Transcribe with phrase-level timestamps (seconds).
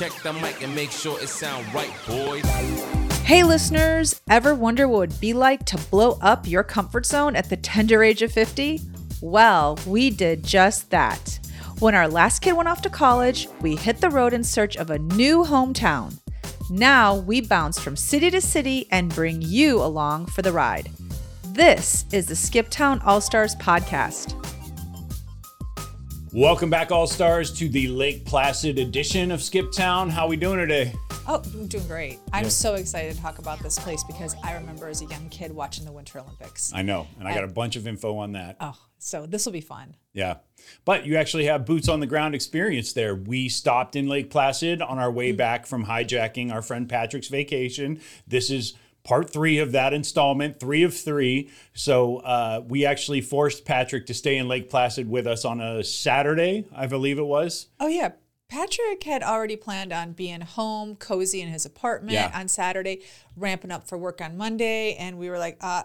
[0.00, 2.42] check the mic and make sure it sound right, boys.
[3.22, 7.36] Hey, listeners, ever wonder what it would be like to blow up your comfort zone
[7.36, 8.80] at the tender age of 50?
[9.20, 11.38] Well, we did just that.
[11.80, 14.88] When our last kid went off to college, we hit the road in search of
[14.88, 16.18] a new hometown.
[16.70, 20.88] Now we bounce from city to city and bring you along for the ride.
[21.48, 24.34] This is the Skiptown All Stars podcast.
[26.32, 30.08] Welcome back, All Stars, to the Lake Placid edition of Skip Town.
[30.08, 30.92] How we doing today?
[31.26, 32.20] Oh, I'm doing great.
[32.32, 35.52] I'm so excited to talk about this place because I remember as a young kid
[35.52, 36.72] watching the Winter Olympics.
[36.72, 38.58] I know, and I got a bunch of info on that.
[38.60, 39.96] Oh, so this will be fun.
[40.12, 40.36] Yeah.
[40.84, 43.16] But you actually have boots on the ground experience there.
[43.16, 45.36] We stopped in Lake Placid on our way mm.
[45.36, 48.00] back from hijacking our friend Patrick's vacation.
[48.28, 51.50] This is part three of that installment, three of three.
[51.72, 55.82] So uh, we actually forced Patrick to stay in Lake Placid with us on a
[55.84, 57.68] Saturday, I believe it was.
[57.78, 58.12] Oh, yeah.
[58.48, 62.32] Patrick had already planned on being home, cozy in his apartment Yeah.
[62.34, 63.02] on Saturday,
[63.36, 64.94] ramping up for work on Monday.
[64.94, 65.84] And we were like, uh,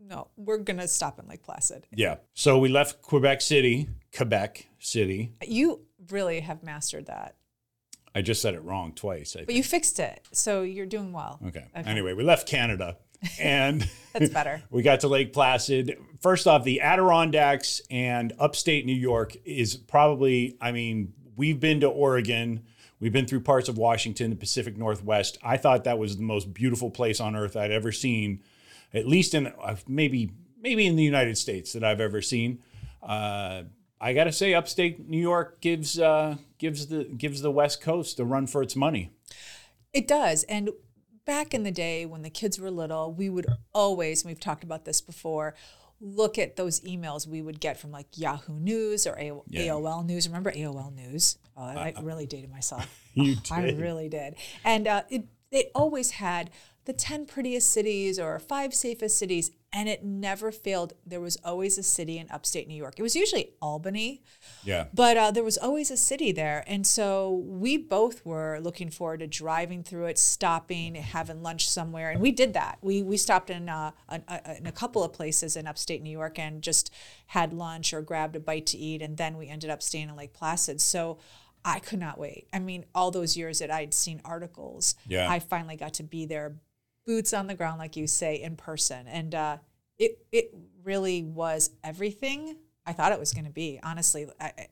[0.00, 1.86] no, we're going to stop in Lake Placid.
[1.92, 2.16] Yeah.
[2.34, 5.32] So we left Quebec City, Quebec City.
[5.44, 7.34] You really have mastered that,
[8.14, 9.34] I just said it wrong twice.
[9.34, 9.56] I but think.
[9.56, 10.20] you fixed it.
[10.32, 11.40] So you're doing well.
[11.48, 11.64] Okay.
[11.74, 12.96] Anyway, we left Canada
[13.40, 14.62] and That's better.
[14.70, 15.98] we got to Lake Placid.
[16.20, 21.88] First off, the Adirondacks and upstate New York is probably, I mean, we've been to
[21.88, 22.62] Oregon.
[23.00, 25.38] We've been through parts of Washington, the Pacific Northwest.
[25.42, 28.42] I thought that was the most beautiful place on earth I'd ever seen,
[28.92, 32.60] at least in uh, maybe maybe in the United States that I've ever seen.
[33.02, 33.64] Uh,
[34.04, 38.20] I got to say, upstate New York gives uh, gives the gives the West Coast
[38.20, 39.10] a run for its money.
[39.92, 40.42] It does.
[40.44, 40.70] And
[41.24, 44.62] back in the day when the kids were little, we would always, and we've talked
[44.64, 45.54] about this before,
[46.00, 49.62] look at those emails we would get from like Yahoo News or AO- Yeah.
[49.68, 50.28] AOL News.
[50.28, 51.38] Remember AOL News?
[51.56, 52.86] Oh, I, I really dated myself.
[53.14, 53.78] You I did.
[53.78, 54.34] really did.
[54.64, 56.50] And uh, it, it always had
[56.84, 60.92] the 10 prettiest cities or five safest cities, and it never failed.
[61.06, 62.94] There was always a city in upstate New York.
[62.98, 64.22] It was usually Albany.
[64.64, 64.86] Yeah.
[64.92, 66.62] But uh, there was always a city there.
[66.66, 72.10] And so we both were looking forward to driving through it, stopping, having lunch somewhere.
[72.10, 72.78] And we did that.
[72.82, 76.10] We, we stopped in, uh, a, a, in a couple of places in upstate New
[76.10, 76.92] York and just
[77.28, 79.02] had lunch or grabbed a bite to eat.
[79.02, 80.80] And then we ended up staying in Lake Placid.
[80.80, 81.18] So
[81.64, 82.46] I could not wait.
[82.52, 85.28] I mean, all those years that I'd seen articles, Yeah.
[85.30, 86.56] I finally got to be there,
[87.06, 89.06] boots on the ground, like you say, in person.
[89.06, 89.56] And uh,
[89.98, 92.56] it, it really was everything
[92.86, 93.80] I thought it was going to be.
[93.82, 94.68] Honestly, I,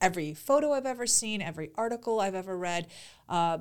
[0.00, 2.88] every photo I've ever seen, every article I've ever read,
[3.28, 3.58] uh,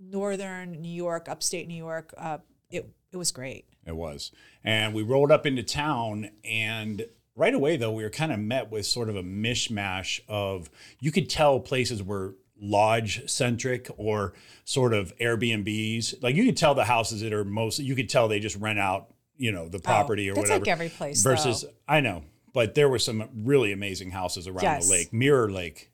[0.00, 2.38] northern New York, upstate New York, uh,
[2.70, 3.66] it, it was great.
[3.86, 4.32] It was.
[4.62, 7.06] And we rolled up into town and
[7.36, 10.70] right away though we were kind of met with sort of a mishmash of
[11.00, 14.32] you could tell places were lodge centric or
[14.64, 16.22] sort of Airbnbs.
[16.22, 18.78] Like you could tell the houses that are most you could tell they just rent
[18.78, 20.60] out, you know, the oh, property or Oh, that's whatever.
[20.64, 21.70] like every place, Versus though.
[21.88, 22.22] I know,
[22.52, 24.86] but there were some really amazing houses around Yes.
[24.86, 25.12] the lake.
[25.12, 25.90] Mirror Lake,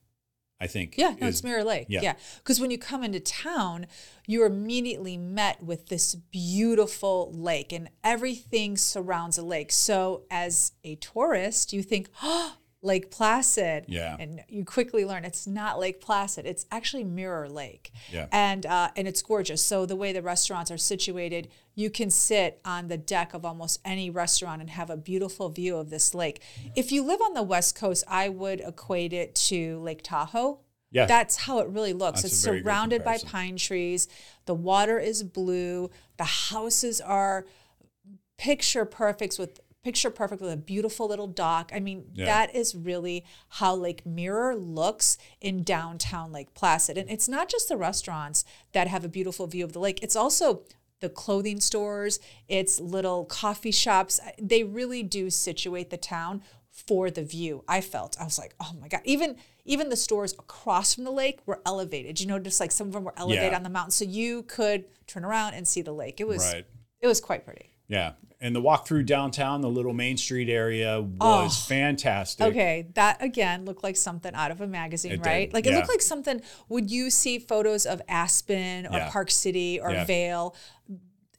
[0.60, 0.96] I think.
[0.98, 1.86] Yeah, no, is- it's Mirror Lake.
[1.88, 2.02] yeah.
[2.02, 2.14] Yeah.
[2.38, 3.86] Because when you come into town,
[4.26, 9.72] you're immediately met with this beautiful lake and everything surrounds a lake.
[9.72, 13.84] So as a tourist, you think, oh, Lake Placid.
[13.88, 14.16] Yeah.
[14.18, 16.46] And you quickly learn it's not Lake Placid.
[16.46, 17.92] It's actually Mirror Lake.
[18.10, 18.26] Yeah.
[18.32, 19.62] And uh, and it's gorgeous.
[19.62, 23.80] So the way the restaurants are situated, you can sit on the deck of almost
[23.84, 26.42] any restaurant and have a beautiful view of this lake.
[26.74, 30.60] If you live on the West Coast, I would equate it to Lake Tahoe.
[30.90, 31.06] Yeah.
[31.06, 32.22] That's how it really looks.
[32.22, 34.08] That's it's a very good surrounded by pine trees.
[34.46, 35.90] The water is blue.
[36.16, 37.46] The houses are
[38.38, 41.70] picture perfect with picture perfect with a beautiful little dock.
[41.74, 42.26] I mean, Yeah.
[42.26, 46.98] that is really how Lake Mirror looks in downtown Lake Placid.
[46.98, 50.02] And it's not just the restaurants that have a beautiful view of the lake.
[50.02, 50.64] It's also
[51.00, 54.20] the clothing stores, it's little coffee shops.
[54.38, 57.64] They really do situate the town for the view.
[57.66, 59.00] I felt I was like, oh my god!
[59.04, 62.20] Even even the stores across from the lake were elevated.
[62.20, 63.56] You know, just like some of them were elevated Yeah.
[63.56, 66.20] on the mountain, so you could turn around and see the lake.
[66.20, 66.66] It was Right.
[67.00, 67.70] it was quite pretty.
[67.88, 68.12] Yeah.
[68.42, 72.46] And the walk through downtown, the little Main Street area was oh, fantastic.
[72.46, 72.48] Oh.
[72.48, 75.48] Okay, that again looked like something out of a magazine, It right?
[75.48, 76.40] did, Like it looked like something.
[76.70, 79.10] Would you see photos of Aspen or Yeah.
[79.10, 80.04] Park City or Yeah.
[80.04, 80.56] Vail?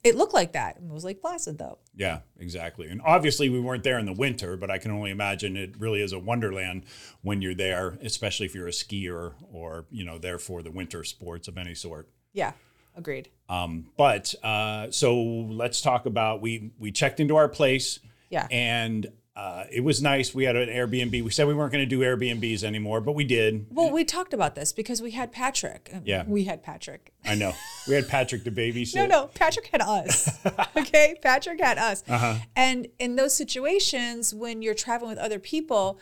[0.03, 0.77] It looked like that.
[0.77, 1.77] It was Lake Placid though.
[1.95, 2.87] Yeah, exactly.
[2.87, 6.01] And obviously, we weren't there in the winter, but I can only imagine it really
[6.01, 6.85] is a wonderland
[7.21, 11.03] when you're there, especially if you're a skier or you know there for the winter
[11.03, 12.09] sports of any sort.
[12.33, 12.53] Yeah,
[13.01, 13.29] agreed.
[13.49, 17.99] Um, but uh, so let's talk about we we checked into our place.
[18.29, 18.47] Yeah.
[18.49, 20.35] And uh, it was nice.
[20.35, 21.23] We had an Airbnb.
[21.23, 23.65] We said we weren't going to do Airbnbs anymore, but we did.
[23.71, 25.91] Well, we talked about this because we had Patrick.
[26.03, 26.25] Yeah.
[26.27, 27.13] We had Patrick.
[27.25, 27.53] I know.
[27.87, 28.95] We had Patrick to babysit.
[28.95, 30.29] No, no, Patrick had us.
[30.77, 32.03] okay, Patrick had us.
[32.09, 32.35] Uh-huh.
[32.55, 35.97] And in those situations, when you're traveling with other people,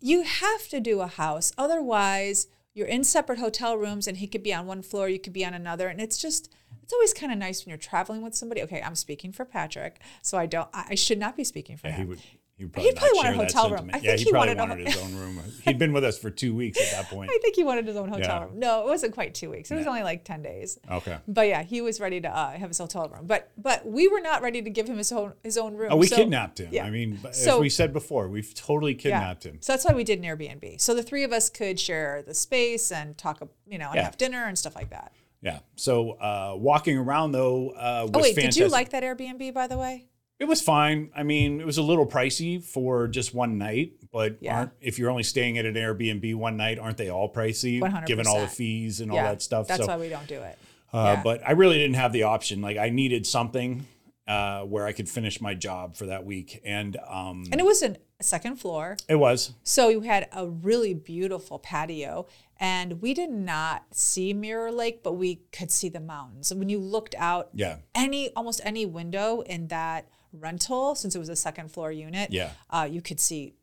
[0.00, 1.52] you have to do a house.
[1.56, 5.32] Otherwise, you're in separate hotel rooms, and he could be on one floor, you could
[5.32, 6.52] be on another, and it's just.
[6.82, 8.62] It's always kind of nice when you're traveling with somebody.
[8.62, 10.68] Okay, I'm speaking for Patrick, so I don't.
[10.72, 12.08] I should not be speaking for Yeah, he him.
[12.10, 12.20] would.
[12.58, 13.90] He probably, He'd probably want a hotel room.
[13.92, 15.40] I yeah, think he, he probably wanted wanted his own room.
[15.64, 17.30] He'd been with us for two weeks at that point.
[17.34, 18.44] I think he wanted his own hotel Yeah.
[18.44, 18.58] room.
[18.58, 19.70] No, it wasn't quite two weeks.
[19.70, 20.78] It was only like ten days.
[20.90, 21.18] Okay.
[21.28, 23.26] But yeah, he was ready to uh, have his hotel room.
[23.26, 25.90] But but we were not ready to give him his own his own room.
[25.92, 26.70] Oh, we So- kidnapped him.
[26.72, 26.86] yeah.
[26.86, 29.00] I mean, as So- we said before, we've totally Yeah.
[29.02, 29.58] kidnapped him.
[29.60, 30.80] So that's why we did an Airbnb.
[30.80, 34.04] So the three of us could share the space and talk, you know, and Yeah.
[34.04, 35.12] have dinner and stuff like that.
[35.42, 35.58] Yeah.
[35.76, 38.52] So uh, walking around though uh, was Oh wait, fantastic.
[38.52, 40.06] did you like that Airbnb by the way?
[40.38, 41.10] It was fine.
[41.16, 44.58] I mean, it was a little pricey for just one night, but Yeah.
[44.58, 47.80] aren't, if you're only staying at an Airbnb one night, aren't they all pricey?
[47.80, 48.06] 100%.
[48.06, 49.66] Given all the fees and all that stuff.
[49.66, 50.58] That's so, why we don't do it.
[50.92, 51.22] uh, yeah.
[51.22, 52.60] But I really didn't have the option.
[52.60, 53.86] Like I needed something
[54.28, 57.82] uh, where I could finish my job for that week, and um, And it was
[57.82, 58.96] a second floor.
[59.08, 59.52] it was.
[59.62, 62.26] So you had a really beautiful patio,
[62.58, 66.50] and we did not see Mirror Lake, but we could see the mountains.
[66.50, 67.76] And when you looked out, Yeah.
[67.94, 70.08] any almost any window in that
[70.40, 72.50] rental, since it was a second floor unit, Yeah.
[72.70, 73.54] uh, you could see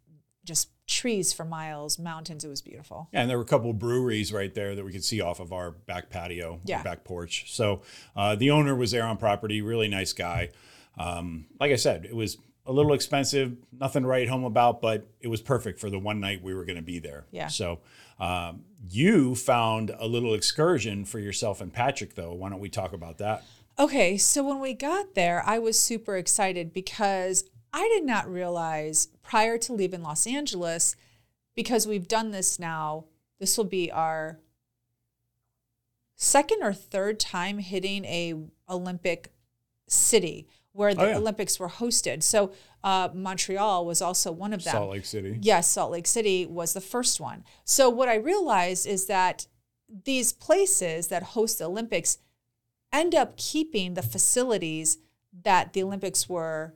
[0.46, 2.44] just trees for miles, mountains.
[2.44, 3.08] It was beautiful.
[3.14, 5.40] Yeah, and there were a couple of breweries right there that we could see off
[5.40, 6.80] of our back patio, Yeah.
[6.80, 7.54] our back porch.
[7.56, 7.82] So
[8.16, 10.50] uh, the owner was there on property, really nice guy.
[10.98, 15.08] Um, like I said, it was a little expensive, nothing to write home about, but
[15.22, 17.26] it was perfect for the one night we were going to be there.
[17.32, 17.48] Yeah.
[17.48, 17.80] So
[18.20, 22.34] um, you found a little excursion for yourself and Patrick, though.
[22.34, 23.44] Why don't we talk about that?
[23.80, 27.44] Okay, so when we got there, I was super excited because
[27.74, 30.96] I did not realize prior to leaving Los Angeles,
[31.56, 33.06] because we've done this now,
[33.40, 34.40] this will be our
[36.16, 38.36] second or third time hitting a
[38.70, 39.34] Olympic
[39.88, 41.18] city where the Oh, yeah.
[41.18, 42.24] Olympics were hosted.
[42.24, 42.52] So
[42.84, 44.72] uh, Montreal was also one of them.
[44.72, 45.38] Salt Lake City.
[45.42, 47.44] Yes, Salt Lake City was the first one.
[47.64, 49.48] So what I realized is that
[50.06, 52.18] these places that host the Olympics
[52.94, 55.00] end up keeping the facilities
[55.44, 56.74] that the Olympics were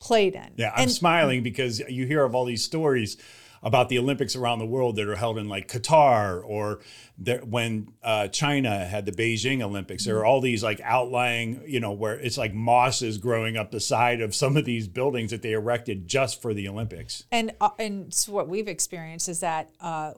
[0.00, 0.50] played in.
[0.56, 3.16] Yeah, I'm And- smiling because you hear of all these stories
[3.64, 6.80] about the Olympics around the world that are held in like Qatar or
[7.16, 10.04] there, when uh, China had the Beijing Olympics.
[10.04, 13.78] There are all these like outlying, you know, where it's like mosses growing up the
[13.78, 17.22] side of some of these buildings that they erected just for the Olympics.
[17.30, 20.14] And uh, and so what we've experienced is that uh,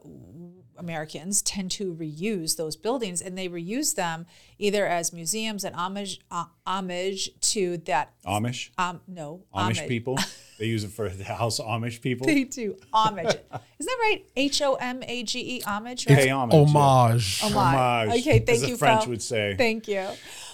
[0.77, 4.25] Americans tend to reuse those buildings, and they reuse them
[4.59, 8.13] either as museums and homage uh, homage to that.
[8.25, 9.87] Amish, Um, no, Amish homage.
[9.87, 10.17] people,
[10.59, 12.25] they use it for the house Amish people.
[12.27, 13.25] They do homage.
[13.27, 14.25] Isn't that right?
[14.35, 16.05] H O M A G E homage.
[16.07, 16.53] Pay homage.
[16.53, 16.59] yeah.
[16.59, 17.41] Homage.
[17.41, 17.53] Homage.
[17.55, 18.77] Homage, Okay, as thank the you.
[18.77, 19.09] French Phil.
[19.11, 19.55] would say.
[19.57, 20.07] Thank you.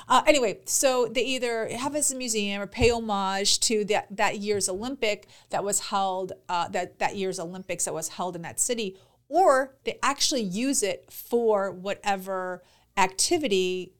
[0.09, 4.39] Uh, anyway, so they either have as a museum or pay homage to that that
[4.39, 8.59] year's Olympic that was held uh, that that year's Olympics that was held in that
[8.59, 8.97] city,
[9.31, 12.61] or they actually use it for whatever
[12.97, 13.93] activity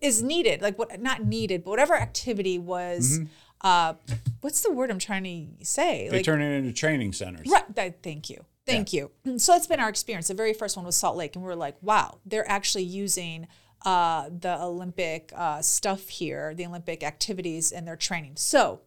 [0.00, 3.20] is needed, like what not needed, but whatever activity was.
[3.60, 3.94] Uh,
[4.40, 5.24] what's the word I'm trying
[5.58, 6.08] to say?
[6.08, 7.48] They like turn it into training centers.
[7.48, 7.74] Right.
[7.74, 8.44] That, thank you.
[8.64, 9.10] Thank you.
[9.38, 10.28] So that's been our experience.
[10.28, 13.48] The very first one was Salt Lake, and we were like, wow, they're actually using
[13.84, 18.34] uh, the Olympic uh, stuff here, the Olympic activities in their training.
[18.36, 18.82] So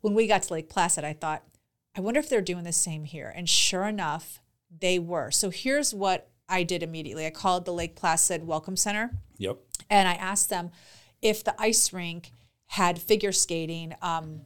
[0.00, 1.42] when we got to Lake Placid, I thought,
[1.96, 3.32] I wonder if they're doing the same here.
[3.34, 4.39] And sure enough,
[4.78, 5.30] they were.
[5.30, 9.58] So here's what I did immediately I called the Lake Placid Welcome Center Yep.
[9.88, 10.70] and I asked them
[11.22, 12.32] if the ice rink
[12.66, 14.42] had figure skating, um,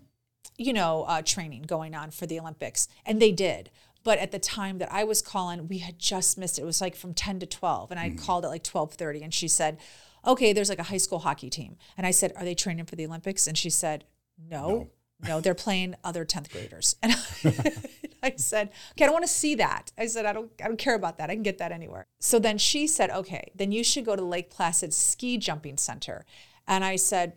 [0.57, 3.71] you know, uh, training going on for the Olympics, and they did.
[4.03, 6.63] But at the time that I was calling, we had just missed it.
[6.63, 9.33] It was like from ten to twelve, and I called at like twelve thirty, and
[9.33, 9.79] she said,
[10.27, 12.97] "Okay, there's like a high school hockey team," and I said, "Are they training for
[12.97, 14.05] the Olympics?" And she said,
[14.39, 14.91] "No." No,
[15.21, 16.97] they're playing other 10th graders.
[17.03, 17.13] And
[18.23, 19.93] I said, okay, I don't want to see that.
[19.99, 21.31] I said, I don't, I don't care about that.
[21.31, 22.07] I can get that anywhere.
[22.21, 26.25] So then she said, okay, then you should go to Lake Placid Ski Jumping Center.
[26.67, 27.35] And I said,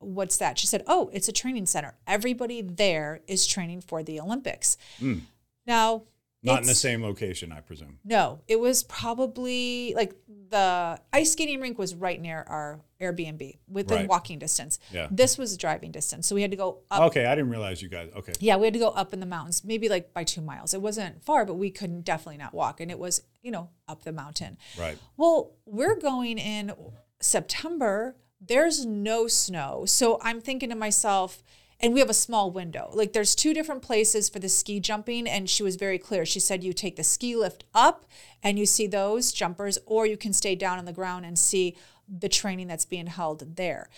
[0.00, 0.58] what's that?
[0.58, 1.94] She said, oh, it's a training center.
[2.06, 4.76] Everybody there is training for the Olympics.
[4.98, 5.20] Hmm.
[5.66, 6.04] Now,
[6.42, 7.98] Not in the same location, I presume.
[8.04, 10.14] no, it was probably like
[10.50, 14.08] the ice skating rink was right near our Airbnb within Right.
[14.08, 14.78] walking distance.
[14.92, 15.08] Yeah.
[15.10, 16.26] This was driving distance.
[16.26, 18.10] So we had to go up Okay, I didn't realize you guys.
[18.16, 18.32] Okay.
[18.40, 20.72] yeah, we had to go up in the mountains, maybe like by two miles.
[20.72, 22.80] It wasn't far, but we couldn't definitely not walk.
[22.80, 24.56] And it was, you know, up the mountain.
[24.78, 24.96] Right.
[25.16, 26.72] Well, we're going in
[27.20, 28.16] September.
[28.40, 29.84] There's no snow.
[29.86, 31.42] So I'm thinking to myself,
[31.80, 32.90] and we have a small window.
[32.92, 36.24] Like there's two different places for the ski jumping, and she was very clear.
[36.26, 38.04] She said you take the ski lift up
[38.42, 41.76] and you see those jumpers, or you can stay down on the ground and see
[42.08, 43.88] the training that's being held there.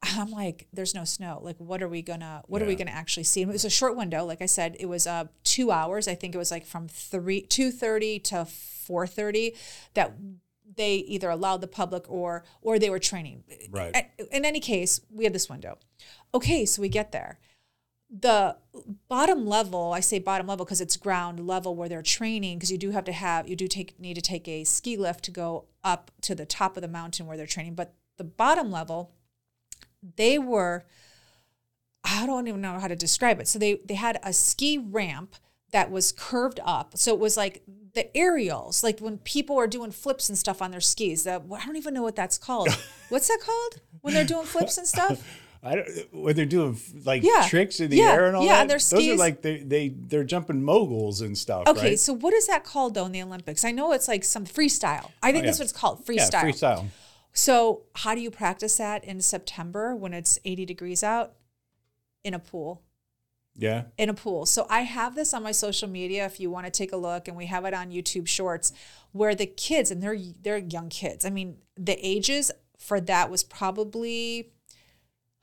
[0.00, 1.40] I'm like, there's no snow.
[1.42, 3.42] Like, what are we gonna, what are we gonna actually see?
[3.42, 4.24] And it was a short window.
[4.24, 6.06] Like I said, it was uh two hours.
[6.06, 9.54] I think it was like from three, two thirty to four thirty
[9.94, 10.12] that
[10.76, 13.42] they either allowed the public or or they were training.
[13.70, 14.10] Right.
[14.30, 15.78] In any case, we had this window.
[16.34, 17.38] Okay, so we get there.
[18.10, 18.56] The
[19.08, 22.78] bottom level, I say bottom level because it's ground level where they're training because you
[22.78, 25.66] do have to have you do take need to take a ski lift to go
[25.84, 27.74] up to the top of the mountain where they're training.
[27.74, 29.12] But the bottom level,
[30.16, 30.84] they were
[32.04, 33.48] I don't even know how to describe it.
[33.48, 35.36] So they they had a ski ramp
[35.72, 36.96] that was curved up.
[36.96, 37.62] So it was like
[37.94, 41.24] the aerials, like when people are doing flips and stuff on their skis.
[41.24, 42.68] The, I don't even know what that's called.
[43.08, 45.42] What's that called when they're doing flips and stuff?
[45.62, 47.46] I don't, when they're doing like Yeah.
[47.48, 48.12] tricks in the Yeah.
[48.12, 48.60] air and all Yeah, that.
[48.62, 51.66] and their Those are like they they they're jumping moguls and stuff.
[51.66, 51.98] Okay, right?
[51.98, 53.64] so what is that called though in the Olympics?
[53.64, 55.10] I know it's like some freestyle.
[55.22, 55.42] I think Oh, yeah.
[55.46, 56.42] that's what it's called, yeah, freestyle.
[56.42, 56.86] freestyle.
[57.32, 61.34] So how do you practice that in September when it's 80 degrees out?
[62.24, 62.82] In a pool.
[63.60, 64.46] Yeah, in a pool.
[64.46, 67.26] So I have this on my social media if you want to take a look
[67.26, 68.72] and we have it on YouTube Shorts
[69.10, 71.24] where the kids and they're they're young kids.
[71.24, 74.50] I mean, the ages for that was probably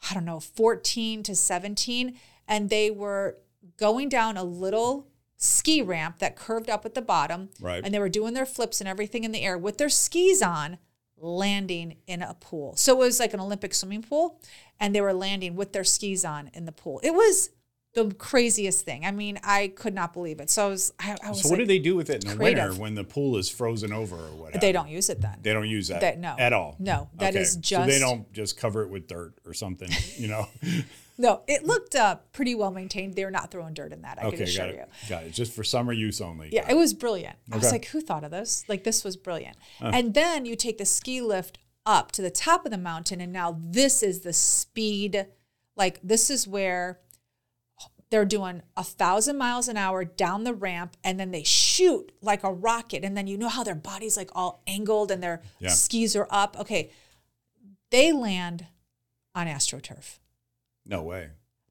[0.09, 2.15] I don't know, 14 to 17
[2.47, 3.37] and they were
[3.77, 5.07] going down a little
[5.37, 7.83] ski ramp that curved up at the bottom Right.
[7.83, 10.77] and they were doing their flips and everything in the air with their skis on
[11.17, 12.75] landing in a pool.
[12.75, 14.39] So it was like an Olympic swimming pool
[14.79, 16.99] and they were landing with their skis on in the pool.
[17.03, 17.49] It was
[17.95, 19.05] the craziest thing.
[19.05, 20.49] I mean, I could not believe it.
[20.49, 22.29] So I was, I, I was So what like, do they do with it in
[22.29, 22.63] the creative.
[22.63, 24.59] winter when the pool is frozen over or whatever?
[24.59, 25.39] they don't use it then.
[25.41, 26.01] They don't use that.
[26.01, 26.35] That- no.
[26.37, 26.75] At all.
[26.77, 27.41] No, that okay.
[27.41, 29.89] is So just- they don't just cover it with dirt or something.
[30.17, 30.47] You know.
[31.17, 33.15] No, it looked uh, pretty well maintained.
[33.15, 34.17] They're not throwing dirt in that.
[34.17, 34.79] I can okay, assure got you.
[34.81, 34.89] it.
[35.07, 35.31] Got it.
[35.31, 36.49] Just for summer use only.
[36.51, 37.37] Yeah, it was brilliant.
[37.49, 38.65] I was like, who thought of this?
[38.67, 39.55] Like, this was brilliant.
[39.79, 43.31] And then you take the ski lift up to the top of the mountain, and
[43.31, 45.25] now this is the speed.
[45.77, 46.99] Like, this is where
[48.11, 52.43] they're doing a thousand miles an hour down the ramp, and then they shoot like
[52.43, 53.03] a rocket.
[53.03, 55.69] And then you know how their body's like all angled and their Yeah.
[55.69, 56.57] skis are up.
[56.59, 56.91] Okay.
[57.91, 58.67] They land
[59.33, 60.19] on AstroTurf
[60.85, 61.29] No way.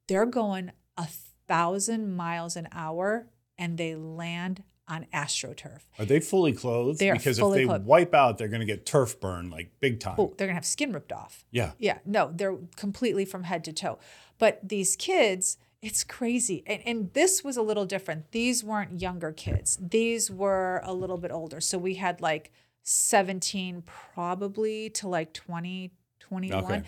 [0.08, 1.08] they're going a
[1.48, 3.26] thousand miles an hour
[3.58, 5.80] and they land on astroturf.
[5.98, 6.98] Are they fully clothed?
[6.98, 7.86] They are because fully if they clothed.
[7.86, 10.16] wipe out, they're going to get turf burn like big time.
[10.18, 11.44] Oh, they're gonna have skin ripped off.
[11.50, 11.72] Yeah.
[11.78, 13.98] Yeah, no, they're completely from head to toe.
[14.38, 16.62] But these kids, it's crazy.
[16.66, 18.32] And, and this was a little different.
[18.32, 21.60] These weren't younger kids, these were a little bit older.
[21.60, 22.50] So we had like
[22.82, 26.64] 17 probably to like 20, 21.
[26.64, 26.82] Okay.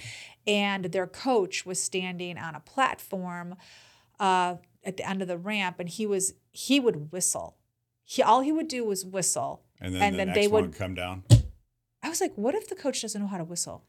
[0.46, 3.56] And their coach was standing on a platform
[4.20, 7.56] uh, at the end of the ramp and he was, he would whistle.
[8.04, 9.62] He, all he would do was whistle.
[9.80, 11.24] And then And the then they would- come down.
[12.02, 13.82] I was like, what if the coach doesn't know how to whistle?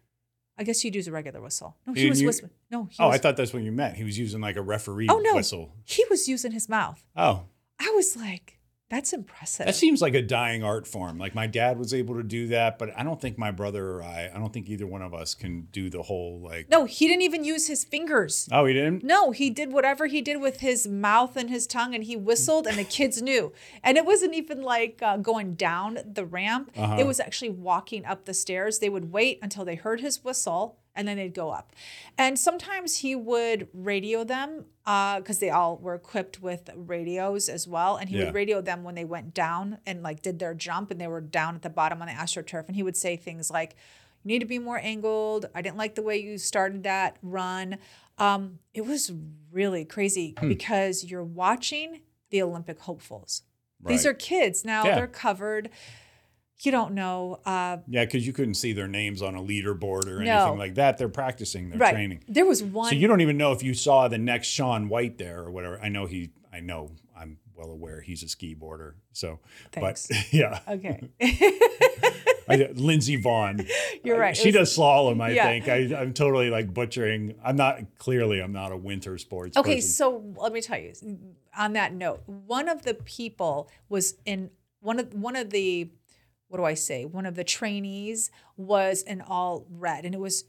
[0.58, 1.78] I guess you'd use a regular whistle.
[1.86, 2.52] No, He was whistling.
[2.72, 3.96] No, he Oh, was, I thought that's what you meant.
[3.96, 5.74] He was using like a referee Oh no, whistle.
[5.84, 7.04] he was using his mouth.
[7.16, 7.44] Oh,
[7.80, 8.57] I was like,
[8.90, 9.66] that's impressive.
[9.66, 11.18] that seems like a dying art form.
[11.18, 14.04] Like my dad was able to do that, but I don't think my brother or
[14.04, 16.70] I, I don't think either one of us can do the whole like.
[16.70, 18.48] no, he didn't even use his fingers.
[18.52, 19.04] Oh, he didn't.
[19.04, 22.66] No, he did whatever he did with his mouth and his tongue, and he whistled,
[22.68, 23.52] and the kids knew.
[23.84, 26.96] And it wasn't even like uh, going down the ramp, Uh-huh.
[27.00, 28.80] it was actually walking up the stairs.
[28.80, 31.74] They would wait until they heard his whistle, and then they'd go up.
[32.18, 37.96] And sometimes he would radio them because they all were equipped with radios as well.
[37.96, 38.26] And he Yeah.
[38.26, 41.22] would radio them when they went down and like did their jump and they were
[41.22, 42.68] down at the bottom on the astroturf.
[42.68, 43.76] And he would say things like,
[44.24, 45.46] you need to be more angled.
[45.56, 47.78] I didn't like the way you started that run.
[48.18, 49.14] Um, it was
[49.52, 50.48] really crazy Hmm.
[50.50, 52.02] because you're watching
[52.32, 53.44] the Olympic hopefuls.
[53.86, 54.96] These are kids now, Yeah.
[54.96, 55.70] they're covered.
[56.64, 57.40] You don't know.
[57.46, 60.40] Uh, Yeah, because you couldn't see their names on a leaderboard or No.
[60.42, 60.98] anything like that.
[60.98, 61.70] They're practicing.
[61.70, 61.94] They're right.
[61.94, 62.24] training.
[62.28, 62.90] There was one.
[62.90, 65.80] So you don't even know if you saw the next Shaun White there or whatever.
[65.80, 66.32] I know he.
[66.52, 66.92] I know.
[67.16, 68.96] I'm well aware he's a ski boarder.
[69.14, 69.40] So,
[69.72, 70.08] Thanks.
[70.08, 71.10] but yeah, okay.
[72.50, 73.70] I, Lindsey Vonn.
[74.04, 74.36] You're right.
[74.36, 75.22] She was- does slalom.
[75.22, 75.44] I Yeah.
[75.46, 75.68] think.
[75.68, 77.36] I, I'm totally like butchering.
[77.44, 78.40] I'm not clearly.
[78.42, 79.58] I'm not a winter sports.
[79.58, 79.90] Okay, person.
[79.92, 80.94] so let me tell you.
[81.58, 84.50] On that note, one of the people was in
[84.80, 85.90] one of one of the
[86.50, 87.06] what do I say?
[87.06, 90.46] One of the trainees was in all red, and it was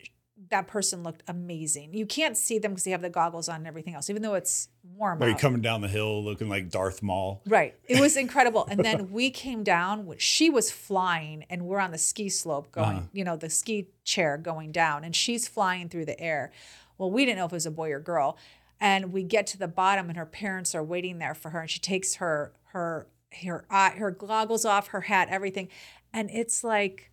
[0.51, 1.93] that person looked amazing.
[1.93, 4.35] You can't see them because they have the goggles on and everything else, even though
[4.35, 7.43] it's warm Are you coming down the hill looking like Darth Maul?
[7.45, 7.75] Right.
[7.89, 8.65] It was incredible.
[8.71, 12.89] And then we came down, she was flying, and we're on the ski slope going,
[12.99, 13.07] Uh-huh.
[13.13, 16.53] you know, the ski chair going down, and she's flying through the air.
[16.99, 18.39] Well, we didn't know if it was a boy or girl.
[18.81, 21.69] And we get to the bottom, and her parents are waiting there for her, and
[21.71, 23.09] she takes her her
[23.43, 25.69] her eye, her goggles off, her hat, everything,
[26.13, 27.11] and it's like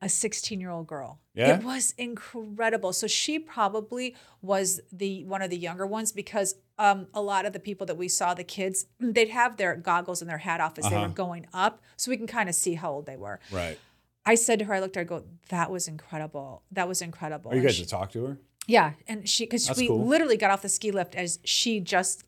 [0.00, 1.20] a 16 year old girl.
[1.34, 1.56] Yeah?
[1.56, 2.92] It was incredible.
[2.92, 7.52] So she probably was the one of the younger ones because um, a lot of
[7.52, 10.78] the people that we saw, the kids, they'd have their goggles and their hat off
[10.78, 11.06] as they Uh-huh.
[11.08, 13.38] were going up, so we can kind of see how old they were.
[13.52, 13.78] Right.
[14.26, 16.62] I said to her, I looked at her, I go, that was incredible.
[16.72, 17.52] That was incredible.
[17.52, 18.38] Are you guys she- to talk to her?
[18.68, 20.04] yeah, and she because we cool.
[20.06, 22.24] literally got off the ski lift as she just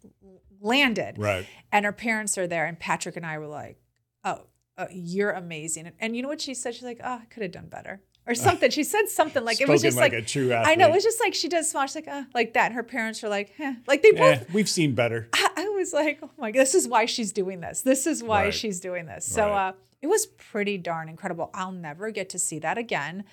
[0.64, 1.46] landed, Right.
[1.70, 3.78] and her parents are there, and Patrick and I were like,
[4.24, 6.74] "Oh, uh, you're amazing," and, and you know what she said?
[6.74, 8.70] She's like, "Oh, I could have done better." Or something.
[8.70, 11.04] She said something like it was just like like, a true I know it was
[11.04, 11.66] just like she does.
[11.78, 12.68] She's like, uh, like that.
[12.68, 13.74] And her parents were like, eh.
[13.86, 14.50] like they both.
[14.50, 15.28] We've seen better.
[15.34, 17.82] I, I was like, oh my god, this is why she's doing this.
[17.82, 18.54] This is why Right.
[18.54, 19.26] she's doing this.
[19.26, 19.68] So Right.
[19.68, 21.50] uh, it was pretty darn incredible.
[21.52, 23.24] I'll never get to see that again.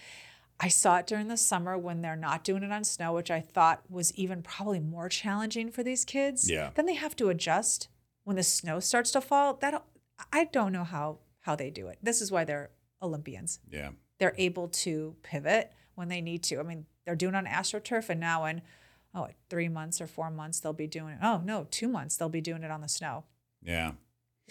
[0.63, 3.41] I saw it during the summer when they're not doing it on snow, which I
[3.41, 6.49] thought was even probably more challenging for these kids.
[6.49, 6.69] Yeah.
[6.75, 7.87] Then they have to adjust
[8.25, 9.55] when the snow starts to fall.
[9.55, 9.83] That
[10.31, 11.97] I don't know how how they do it.
[12.03, 12.69] This is why they're
[13.01, 13.59] Olympians.
[13.71, 13.89] Yeah.
[14.19, 16.59] They're able to pivot when they need to.
[16.59, 18.61] I mean, they're doing it on AstroTurf, and now in
[19.15, 21.19] oh, three months or four months they'll be doing it.
[21.23, 23.23] Oh no, two months they'll be doing it on the snow.
[23.63, 23.93] Yeah.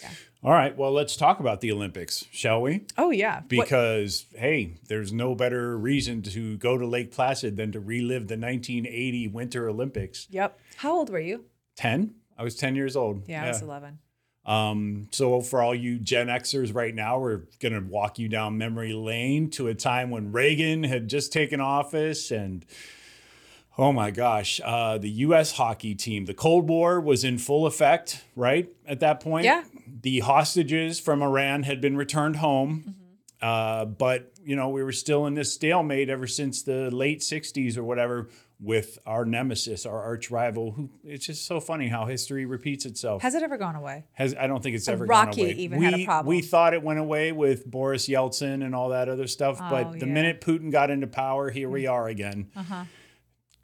[0.01, 0.09] Yeah.
[0.43, 0.75] All right.
[0.75, 2.85] Well, let's talk about the Olympics, shall we?
[2.97, 7.71] Oh yeah, What- Because hey, there's no better reason to go to Lake Placid than
[7.73, 10.27] to relive the 1980 Winter Olympics.
[10.31, 10.59] yep.
[10.77, 11.45] How old were you?
[11.75, 12.15] 10?
[12.37, 13.23] I was 10 years old.
[13.27, 13.99] Yeah, I was eleven.
[14.43, 18.57] Um, so for all you Gen Xers right now, we're going to walk you down
[18.57, 22.65] memory lane to a time when Reagan had just taken office and
[23.77, 25.51] oh my gosh, uh, the U.S.
[25.53, 28.67] hockey team, the Cold War was in full effect, right?
[28.87, 29.63] At that point, Yeah.
[30.01, 32.95] The hostages from Iran had been returned home.
[33.41, 37.75] Uh, but you know, we were still in this stalemate ever since the late '60s
[37.75, 38.29] or whatever
[38.59, 40.73] with our nemesis, our arch rival.
[40.73, 43.23] Who it's just so funny how history repeats itself.
[43.23, 44.05] Has it ever gone away?
[44.13, 45.49] Has I don't think it's ever Rocky gone away.
[45.49, 46.29] Rocky even we, had a problem.
[46.29, 49.93] We thought it went away with Boris Yeltsin and all that other stuff, Oh, but
[49.93, 50.13] the yeah.
[50.13, 52.51] minute Putin got into power, here we are again.
[52.55, 52.83] Uh-huh.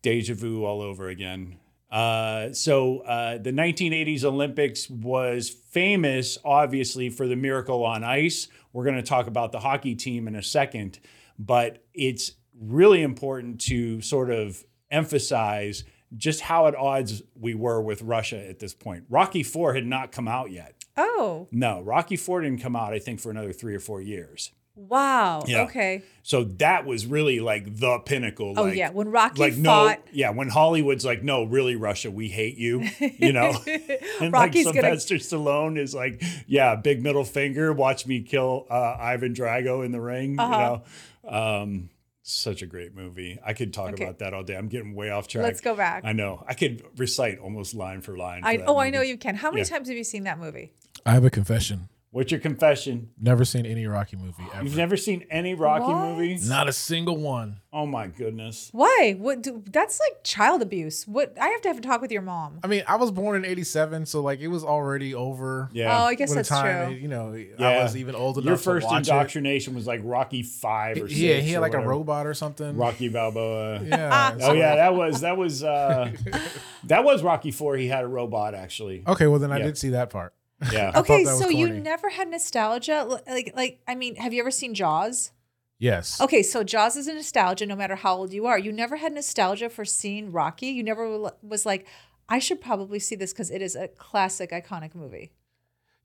[0.02, 1.60] Deja vu all over again.
[1.90, 8.48] Uh, so uh, the 1980s Olympics was famous, obviously, for the miracle on ice.
[8.74, 11.00] We're going to talk about the hockey team in a second,
[11.40, 15.84] but it's really important to sort of emphasize
[16.16, 19.04] just how at odds we were with Russia at this point.
[19.10, 20.74] Rocky Four had not come out yet.
[20.96, 24.52] Oh No, Rocky Four didn't come out, I think, for another three or four years.
[24.78, 25.44] Wow.
[25.48, 25.64] Yeah.
[25.64, 26.04] Okay.
[26.24, 28.54] So that was really like the pinnacle.
[28.58, 32.12] Oh like, yeah, when Rocky like fought, no, yeah, when Hollywood's like, no, really, Russia,
[32.12, 33.54] we hate you, you know,
[34.22, 38.66] and Rocky's like gonna- Sylvester Stallone is like, yeah, big middle finger, watch me kill
[38.70, 40.80] uh, Ivan Drago in the ring, Uh-huh.
[41.24, 41.90] you know, um,
[42.24, 43.40] such a great movie.
[43.46, 44.04] I could talk Okay.
[44.04, 44.58] about that all day.
[44.58, 45.44] I'm getting way off track.
[45.46, 46.04] Let's go back.
[46.04, 46.44] I know.
[46.46, 48.42] I could recite almost line for line.
[48.42, 49.36] for I, that oh, I know you can.
[49.36, 49.70] How many Yeah.
[49.70, 50.74] times have you seen that movie?
[51.06, 51.88] I have a confession.
[52.12, 53.10] What's your confession?
[53.20, 54.64] Never seen any Rocky movie ever.
[54.64, 56.16] You've never seen any Rocky What?
[56.18, 56.40] movie?
[56.48, 57.60] Not a single one.
[57.74, 58.70] Oh my goodness.
[58.72, 59.16] Why?
[59.20, 59.44] What?
[59.44, 61.06] Do, that's like child abuse.
[61.06, 61.38] What?
[61.40, 62.60] I have to have a talk with your mom.
[62.64, 65.70] I mean, I was born in '87, so like it was already over.
[65.74, 65.96] Yeah.
[66.02, 66.98] Oh, I guess When that's time, true.
[66.98, 67.68] You know, Yeah.
[67.68, 71.06] I was even old enough Your to first watch indoctrination was like Rocky Five or
[71.06, 71.10] it.
[71.10, 71.20] six.
[71.20, 72.78] Yeah, he or had like a robot or something.
[72.78, 73.84] Rocky Balboa.
[73.84, 74.34] Yeah.
[74.38, 76.10] Oh so- yeah, that was that was uh
[76.86, 77.76] that was Rocky Four.
[77.76, 79.04] He had a robot actually.
[79.06, 79.66] Okay, well then I Yeah.
[79.66, 80.34] did see that part.
[80.72, 80.92] Yeah.
[80.96, 81.82] Okay, that was so you corny.
[81.82, 85.32] never had nostalgia, like like I mean, have you ever seen Jaws?
[85.80, 86.20] Yes.
[86.20, 88.58] Okay, so Jaws is a nostalgia, no matter how old you are.
[88.58, 90.68] You never had nostalgia for seeing Rocky.
[90.70, 91.86] You never was like,
[92.28, 95.32] I should probably see this because it is a classic, iconic movie.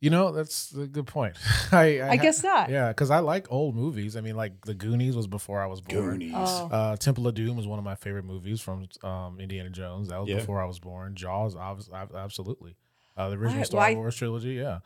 [0.00, 1.36] You know, that's a good point.
[1.72, 2.68] I, I guess not.
[2.68, 4.16] Yeah, because I like old movies.
[4.16, 6.18] I mean, like The Goonies was before I was born.
[6.18, 6.34] Goonies.
[6.36, 6.68] Oh.
[6.70, 10.08] Uh, Temple of Doom was one of my favorite movies from um, Indiana Jones.
[10.08, 10.36] That was Yeah.
[10.36, 11.14] before I was born.
[11.14, 12.74] Jaws, obvi- ab- absolutely.
[13.16, 14.52] Uh, the original Why- Star why- Wars trilogy.
[14.54, 14.78] Yeah,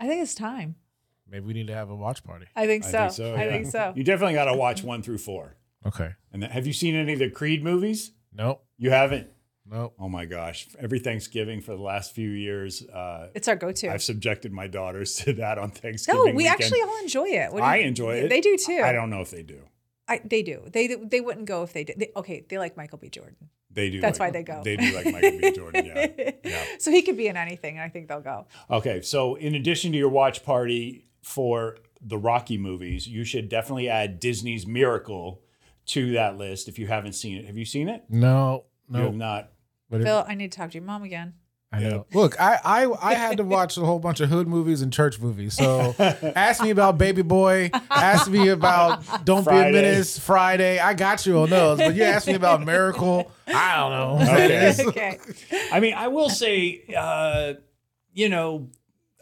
[0.00, 0.76] I think it's time.
[1.28, 2.46] maybe we need to have a watch party.
[2.56, 2.98] I think I so.
[2.98, 3.34] think so.
[3.34, 3.50] I yeah.
[3.50, 3.92] think so.
[3.96, 5.56] You definitely got to watch one through four.
[5.86, 6.10] Okay.
[6.32, 8.12] And then, have you seen any of the Creed movies?
[8.32, 8.64] Nope.
[8.78, 9.28] You haven't.
[9.68, 9.94] Nope.
[9.98, 10.68] Oh my gosh!
[10.78, 13.88] Every Thanksgiving for the last few years, uh, It's our go-to.
[13.92, 16.18] I've subjected my daughters to that on Thanksgiving.
[16.20, 16.60] no, we weekend.
[16.60, 17.52] actually all enjoy it.
[17.52, 18.28] What I you- enjoy it.
[18.28, 18.80] They do too.
[18.84, 19.62] I don't know if they do.
[20.08, 20.62] I, they do.
[20.72, 21.98] They they wouldn't go if they did.
[21.98, 23.08] They, okay, they like Michael B.
[23.10, 23.48] Jordan.
[23.76, 24.00] They do.
[24.00, 24.62] That's like- why they go.
[24.64, 25.52] They do like Michael B.
[25.52, 25.86] Jordan.
[25.86, 26.30] Yeah.
[26.44, 26.64] Yeah.
[26.78, 28.46] So he could be in anything, and I think they'll go.
[28.70, 33.88] Okay, so in addition to your watch party for the Rocky movies, you should definitely
[33.88, 35.42] add Disney's Miracle
[35.86, 37.46] to that list if you haven't seen it.
[37.46, 38.04] Have you seen it?
[38.08, 38.64] No.
[38.90, 39.16] You have No.
[39.18, 39.52] not.
[39.90, 41.34] But it, Phil, I need to talk to your mom again.
[41.72, 42.06] I know.
[42.14, 45.20] Look, I, I I had to watch a whole bunch of hood movies and church
[45.20, 45.54] movies.
[45.54, 47.70] So ask me about Baby Boy.
[47.90, 49.72] Ask me about Don't Friday.
[49.72, 50.18] Be a Menace.
[50.18, 50.78] Friday.
[50.78, 51.78] I got you on those.
[51.78, 53.30] But you ask me about Miracle.
[53.48, 54.32] I don't know.
[54.36, 54.76] Okay.
[54.86, 55.18] okay.
[55.72, 57.54] I mean, I will say, uh,
[58.12, 58.70] you know,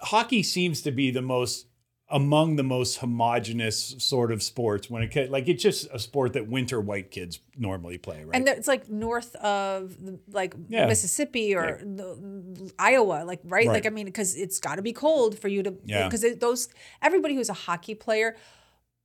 [0.00, 1.66] hockey seems to be the most
[2.14, 6.46] among the most homogenous sort of sports when it like it's just a sport that
[6.48, 8.36] winter white kids normally play, right?
[8.36, 9.96] And it's like north of
[10.30, 10.86] like Yeah.
[10.86, 13.66] Mississippi or the, Iowa, like right?
[13.66, 13.74] Right.
[13.74, 15.74] Like I mean, because it's got to be cold for you to.
[15.84, 16.04] Yeah.
[16.08, 16.68] Because those
[17.02, 18.36] everybody who's a hockey player,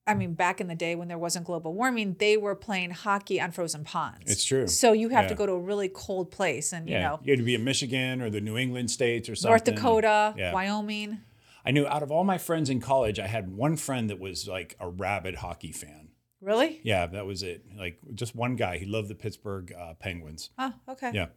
[0.05, 3.41] I mean, back in the day when there wasn't global warming, they were playing hockey
[3.41, 4.31] on frozen ponds.
[4.31, 4.67] It's true.
[4.67, 7.39] So you have to go to a really cold place, and you know, you had
[7.39, 9.49] to be in Michigan or the New England states or something.
[9.51, 10.53] North Dakota, Yeah.
[10.53, 11.21] Wyoming.
[11.65, 14.47] I knew out of all my friends in college, I had one friend that was
[14.47, 16.09] like a rabid hockey fan.
[16.41, 16.79] Really?
[16.83, 17.65] Yeah, that was it.
[17.77, 18.77] Like just one guy.
[18.77, 20.49] He loved the Pittsburgh uh, Penguins.
[20.57, 21.11] Oh, okay.
[21.13, 21.27] Yeah.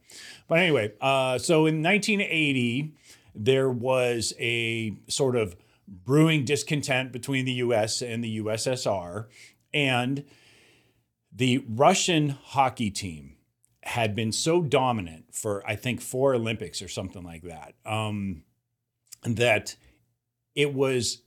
[0.47, 2.93] But anyway, uh, so in 1980,
[3.35, 5.55] there was a sort of
[5.87, 9.25] brewing discontent between the US and the USSR.
[9.73, 10.23] And
[11.31, 13.35] the Russian hockey team
[13.83, 18.43] had been so dominant for, I think, four Olympics or something like that, um,
[19.23, 19.75] that
[20.55, 21.21] it was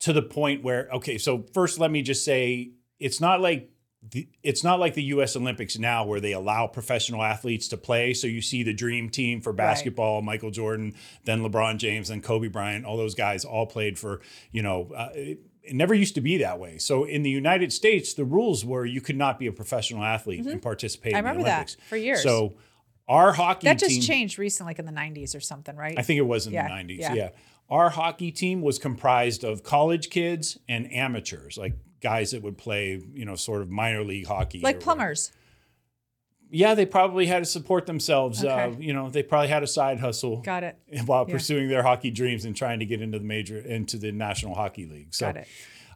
[0.00, 3.70] to the point where, okay, so first let me just say it's not like
[4.10, 5.34] the, it's not like the U.S.
[5.34, 8.14] Olympics now where they allow professional athletes to play.
[8.14, 12.46] So you see the dream team for basketball, Michael Jordan, then LeBron James, then Kobe
[12.46, 12.84] Bryant.
[12.84, 14.20] All those guys all played for
[14.52, 14.92] you know.
[14.94, 16.78] Uh, it, it never used to be that way.
[16.78, 20.46] So in the United States, the rules were you could not be a professional athlete
[20.46, 22.22] and participate I in the remember that Olympics for years.
[22.22, 22.54] So
[23.06, 25.98] our hockey That just team, changed recently, like in the '90s or something, right?
[25.98, 27.00] I think it was in Yeah, the 90s.
[27.00, 27.14] yeah.
[27.14, 27.28] Yeah.
[27.70, 33.02] Our hockey team was comprised of college kids and amateurs, like guys that would play,
[33.12, 34.58] you know, sort of minor league hockey.
[34.60, 34.82] like whatever.
[34.84, 35.32] plumbers.
[36.50, 38.42] Yeah, they probably had to support themselves.
[38.42, 38.82] Uh, Okay.
[38.86, 40.78] you know, they probably had a side hustle Got it.
[41.06, 41.34] while Yeah.
[41.34, 44.86] pursuing their hockey dreams and trying to get into the major, into the National Hockey
[44.86, 45.14] League.
[45.14, 45.48] So, Got it.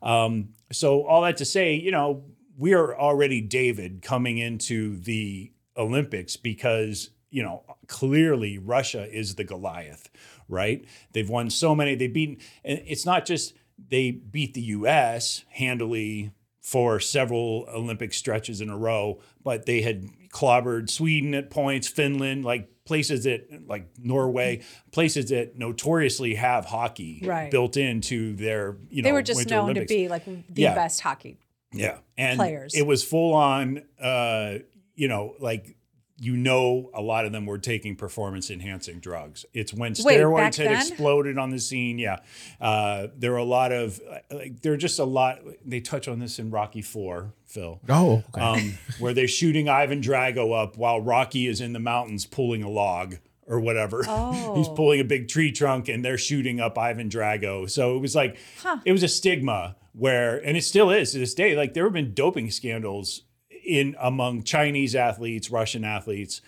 [0.03, 2.25] um, so all that to say, you know,
[2.59, 9.45] we are already David coming into the Olympics because you know clearly Russia is the
[9.45, 10.11] Goliath,
[10.53, 10.85] right?
[11.13, 11.95] They've won so many.
[11.97, 12.37] They've beaten.
[12.65, 13.55] And it's not just
[13.89, 15.45] they beat the U.S.
[15.51, 21.89] handily for several Olympic stretches in a row, but they had clobbered Sweden at points,
[21.89, 24.63] Finland, like places that like Norway,
[24.93, 27.51] places that notoriously have hockey Right.
[27.51, 29.91] built into their you know They were just known Olympics.
[29.91, 30.75] to be like the Yeah.
[30.75, 31.39] best hockey.
[31.73, 31.99] Yeah.
[32.17, 32.75] And players.
[32.75, 34.59] it was full on, uh,
[34.95, 35.75] you know, like,
[36.23, 39.45] you know, a lot of them were taking performance enhancing drugs.
[39.53, 40.75] It's when Wait, steroids had then?
[40.75, 41.99] exploded on the scene.
[41.99, 42.19] Yeah.
[42.61, 46.21] Uh, there are a lot of, like, there are just a lot, they touch on
[46.21, 47.81] this in Rocky Four, Phil.
[47.89, 48.41] Oh, okay.
[48.41, 52.71] Um, where they're shooting Ivan Drago up while Rocky is in the mountains pulling a
[52.71, 53.17] log
[53.49, 54.05] or whatever.
[54.09, 54.55] Oh.
[54.55, 57.69] He's pulling a big tree trunk and they're shooting up Ivan Drago.
[57.69, 58.37] So it was like,
[58.85, 61.93] it was a stigma where, and it still is to this day, like there have
[61.93, 63.23] been doping scandals
[63.65, 66.41] in among Chinese athletes, Russian athletes,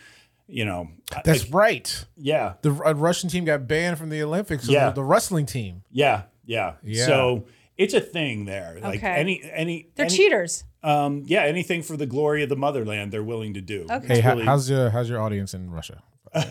[0.46, 0.88] you know.
[1.24, 2.04] That's like, right.
[2.16, 4.64] yeah, The Russian team got banned from the Olympics.
[4.66, 4.86] So Yeah.
[4.90, 5.82] the, the wrestling team.
[5.90, 7.06] yeah, yeah, Yeah.
[7.06, 7.44] So
[7.76, 8.78] it's a thing there.
[8.82, 9.14] Like Okay.
[9.14, 10.64] any, any, They're any- cheaters.
[10.82, 13.86] Um, yeah, anything for the glory of the motherland, they're willing to do.
[13.90, 14.20] Okay.
[14.20, 16.02] Hey, really- how's your how's your audience in Russia?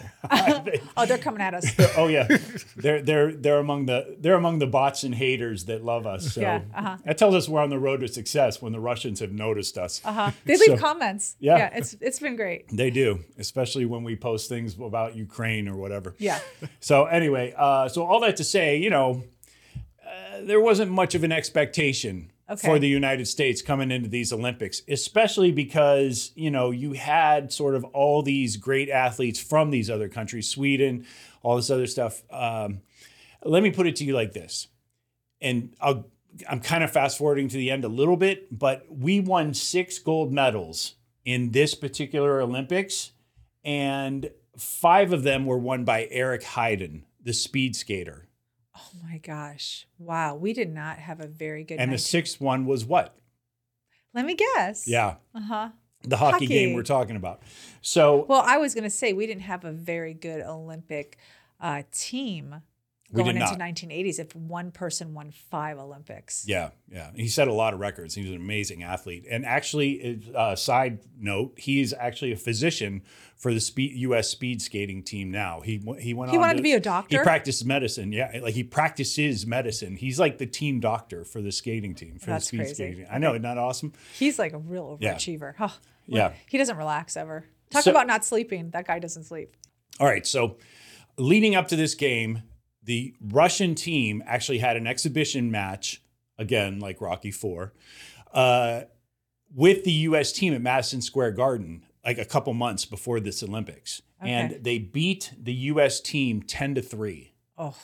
[0.95, 1.65] Oh, they're coming at us.
[1.97, 2.27] oh yeah,
[2.77, 6.33] they're they're they're among the they're among the bots and haters that love us.
[6.33, 6.97] So Yeah, uh-huh.
[7.05, 10.01] that tells us we're on the road to success when the Russians have noticed us.
[10.05, 10.31] Uh-huh.
[10.45, 11.35] They leave So- comments.
[11.39, 11.57] Yeah.
[11.57, 12.69] yeah, it's it's been great.
[12.71, 16.15] They do, especially when we post things about Ukraine or whatever.
[16.19, 16.39] Yeah.
[16.79, 19.23] So anyway, uh, so all that to say, you know,
[20.05, 22.67] uh, there wasn't much of an expectation Okay.
[22.67, 27.73] for the United States coming into these Olympics, especially because you know you had sort
[27.73, 31.05] of all these great athletes from these other countries, Sweden,
[31.41, 32.21] all this other stuff.
[32.29, 32.81] Um,
[33.43, 34.67] let me put it to you like this,
[35.39, 36.05] and I'll,
[36.49, 39.97] I'm kind of fast forwarding to the end a little bit, but we won six
[39.97, 43.11] gold medals in this particular Olympics,
[43.63, 48.22] and five of them were won by Eric Heiden, the speed skater.
[48.83, 49.87] Oh my gosh.
[49.97, 50.35] Wow.
[50.35, 53.15] We did not have a very good And the sixth one was what?
[54.13, 54.87] Let me guess.
[54.87, 55.69] Yeah, Uh-huh.
[56.03, 56.47] the hockey, Hockey.
[56.47, 57.41] game we're talking about.
[57.81, 61.17] So Well, I was going to say we didn't have a very good Olympic
[61.59, 62.61] uh, team
[63.13, 63.59] We going into not.
[63.59, 66.45] 1980s if one person won five Olympics.
[66.47, 68.15] yeah, yeah, he set a lot of records.
[68.15, 69.25] He was an amazing athlete.
[69.29, 73.03] And actually, uh, side note, he's actually a physician
[73.37, 74.29] for the speed, U.S.
[74.29, 75.59] speed skating team now.
[75.61, 76.31] He he went.
[76.31, 77.17] He on wanted to be a doctor?
[77.17, 78.11] He practiced medicine.
[78.11, 79.95] Yeah, like he practices medicine.
[79.95, 82.73] He's like the team doctor for the skating team for That's the speed crazy.
[82.73, 83.07] skating.
[83.11, 83.93] I know, isn't that awesome?
[84.17, 85.13] He's like a real Yeah.
[85.15, 85.55] overachiever.
[85.57, 85.69] Huh.
[86.07, 86.33] Yeah.
[86.49, 87.45] He doesn't relax ever.
[87.69, 88.69] Talk So- about not sleeping.
[88.71, 89.55] That guy doesn't sleep.
[89.99, 90.57] All right, so
[91.17, 92.41] leading up to this game,
[92.83, 96.01] the Russian team actually had an exhibition match,
[96.37, 97.73] again, like Rocky Four,
[98.33, 98.81] uh,
[99.55, 100.31] with the U.S.
[100.31, 104.01] team at Madison Square Garden, like a couple months before this Olympics.
[104.21, 104.31] Okay.
[104.31, 105.99] And they beat the U.S.
[106.01, 107.33] team 10 to 3.
[107.57, 107.75] Oh.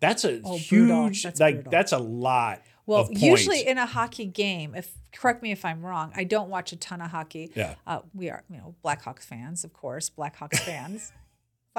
[0.00, 1.70] That's a Oh, huge, That's like, brutal.
[1.72, 2.62] that's a lot.
[2.86, 6.72] Well, usually in a hockey game, if correct me if I'm wrong, I don't watch
[6.72, 7.50] a ton of hockey.
[7.54, 7.74] Yeah.
[7.86, 10.08] Uh, we are, you know, Blackhawks fans, of course.
[10.08, 11.12] Blackhawks fans.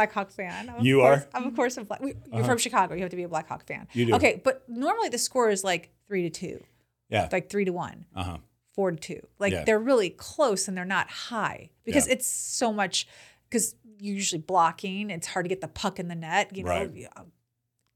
[0.08, 0.70] Blackhawks fan.
[0.70, 1.28] I'm You course, are?
[1.34, 2.02] I'm of course a Black.
[2.02, 2.94] we- You're from Chicago.
[2.96, 3.88] You have to be a Blackhawk fan.
[3.94, 4.16] You do.
[4.16, 6.64] Okay, but normally the score is like three to two,
[7.10, 7.28] yeah.
[7.32, 8.38] like three to one, Uh huh.
[8.74, 9.22] four to two.
[9.40, 9.64] Like Yeah.
[9.66, 12.14] they're really close and they're not high because Yeah.
[12.14, 13.08] it's so much.
[13.50, 16.56] Because usually blocking, it's hard to get the puck in the net.
[16.56, 16.70] You know.
[16.70, 17.08] Right.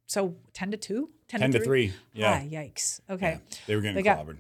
[0.08, 1.10] So ten to two.
[1.30, 1.92] 10 to 3.
[2.13, 2.42] Yeah.
[2.44, 3.00] Ah, yikes.
[3.10, 3.32] Okay.
[3.32, 3.58] Yeah.
[3.66, 4.38] They were getting They got- clobbered.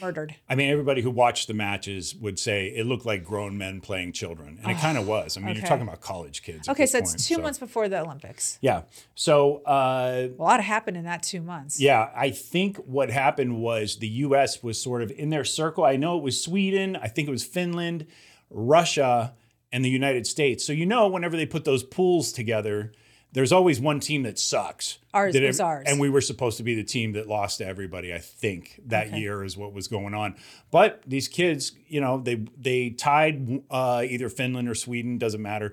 [0.00, 0.34] Murdered.
[0.48, 4.12] I mean, everybody who watched the matches would say it looked like grown men playing
[4.12, 5.36] children, and it kind of was.
[5.36, 5.58] I mean, okay.
[5.60, 6.68] you're talking about college kids.
[6.68, 8.58] Okay, so it's point, two months before the Olympics.
[8.60, 8.82] Yeah.
[9.14, 11.80] So, uh, A lot happened in that two months.
[11.80, 14.62] yeah, I think what happened was the U.S.
[14.62, 15.84] was sort of in their circle.
[15.84, 16.96] I know it was Sweden.
[16.96, 18.06] I think it was Finland,
[18.50, 19.34] Russia,
[19.72, 20.64] and the United States.
[20.64, 22.92] So you know, whenever they put those pools together.
[23.32, 24.98] There's always one team that sucks.
[25.12, 25.84] Ours That was ours.
[25.86, 29.08] And we were supposed to be the team that lost to everybody, I think, that
[29.08, 29.18] Okay.
[29.18, 30.36] year is what was going on.
[30.70, 35.72] But these kids, you know, they they tied uh, either Finland or Sweden, doesn't matter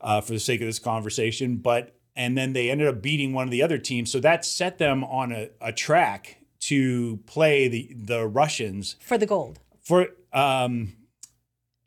[0.00, 1.56] uh, for the sake of this conversation.
[1.56, 4.10] But and then they ended up beating one of the other teams.
[4.10, 9.26] So that set them on a, a track to play the the Russians For the
[9.26, 9.60] gold.
[9.82, 10.94] for um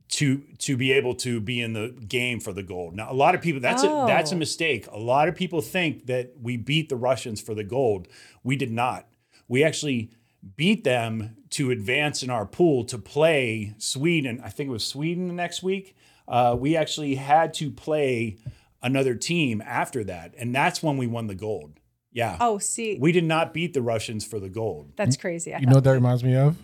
[0.10, 2.96] to to be able to be in the game for the gold.
[2.96, 4.38] Now a lot of people that's a that's a Oh.
[4.38, 4.88] mistake.
[4.92, 8.08] A lot of people think that we beat the Russians for the gold.
[8.44, 9.08] We did not.
[9.48, 10.12] We actually
[10.56, 14.40] beat them to advance in our pool to play Sweden.
[14.44, 15.96] I think it was Sweden the next week.
[16.28, 18.38] Uh, we actually had to play
[18.82, 21.80] another team after that, and that's when we won the gold.
[22.14, 24.92] Yeah, Oh, see, we did not beat the Russians for the gold.
[24.96, 25.54] that's crazy.
[25.54, 26.56] I You know what that reminds me of?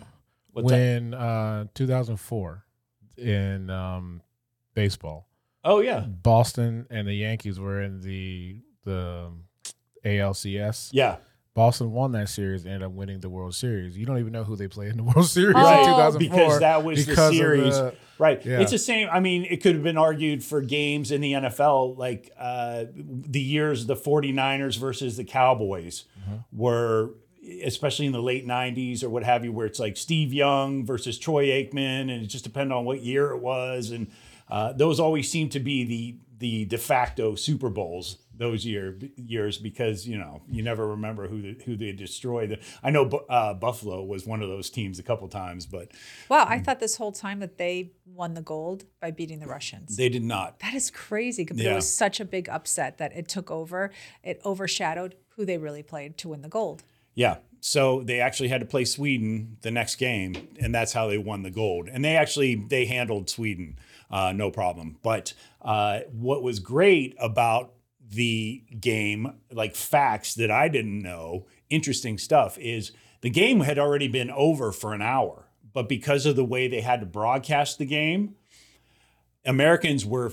[0.52, 0.76] What's that?
[0.76, 2.64] when uh 2004
[3.18, 4.22] in um
[4.74, 5.28] baseball,
[5.64, 9.30] Oh yeah, Boston and the Yankees were in the the
[10.04, 10.90] ALCS.
[10.92, 11.16] yeah.
[11.54, 13.96] Boston won that series and ended up winning the World Series.
[13.96, 15.78] You don't even know who they played in the World Series Right.
[15.80, 17.74] in 2004 because that was the because of series.
[17.74, 18.44] the- Right.
[18.44, 18.60] Yeah.
[18.60, 19.08] It's the same.
[19.10, 23.40] I mean, it could have been argued for games in the NFL, like uh, the
[23.40, 26.04] years the 49ers versus the Cowboys
[26.52, 27.10] were,
[27.64, 31.18] especially in the late 90s or what have you, where it's like Steve Young versus
[31.18, 33.90] Troy Aikman, and it just depended on what year it was.
[33.90, 34.10] And
[34.48, 39.58] uh, those always seem to be the the de facto Super Bowls those year years
[39.58, 42.60] because you know you never remember who the, who they destroyed.
[42.82, 45.92] I know uh, Buffalo was one of those teams a couple times, but
[46.28, 49.96] wow, I thought this whole time that they won the gold by beating the Russians.
[49.96, 50.58] they did not.
[50.60, 51.44] that is crazy.
[51.44, 53.90] But it was such a big upset that it took over.
[54.22, 56.82] It overshadowed who they really played to win the gold.
[57.14, 57.38] Yeah.
[57.60, 61.42] So they actually had to play Sweden the next game, and that's how they won
[61.42, 61.88] the gold.
[61.90, 63.78] And they actually they handled Sweden,
[64.10, 64.98] uh, no problem.
[65.02, 67.72] But uh, what was great about
[68.06, 74.08] the game, like facts that I didn't know, interesting stuff, is the game had already
[74.08, 77.86] been over for an hour, but because of the way they had to broadcast the
[77.86, 78.34] game,
[79.46, 80.32] Americans were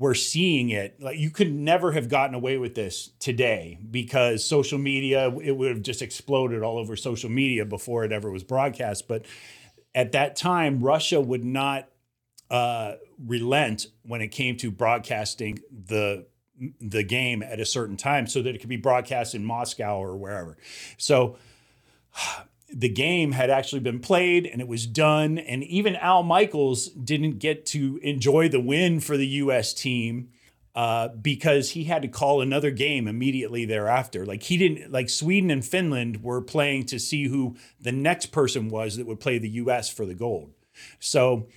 [0.00, 4.78] were seeing it like you could never have gotten away with this today because social
[4.78, 9.06] media it would have just exploded all over social media before it ever was broadcast.
[9.06, 9.26] But
[9.94, 11.86] at that time russia would not
[12.50, 16.26] uh, relent when it came to broadcasting the
[16.80, 20.16] the game at a certain time so that it could be broadcast in moscow or
[20.16, 20.56] wherever.
[20.96, 21.36] So
[22.72, 25.38] the game had actually been played and it was done.
[25.38, 29.74] And even Al Michaels didn't get to enjoy the win for the U.S.
[29.74, 30.30] team
[30.74, 34.24] uh, because he had to call another game immediately thereafter.
[34.24, 38.68] Like he didn't, like Sweden and Finland were playing to see who the next person
[38.68, 39.88] was that would play the U.S.
[39.88, 40.52] for the gold.
[40.98, 41.48] So,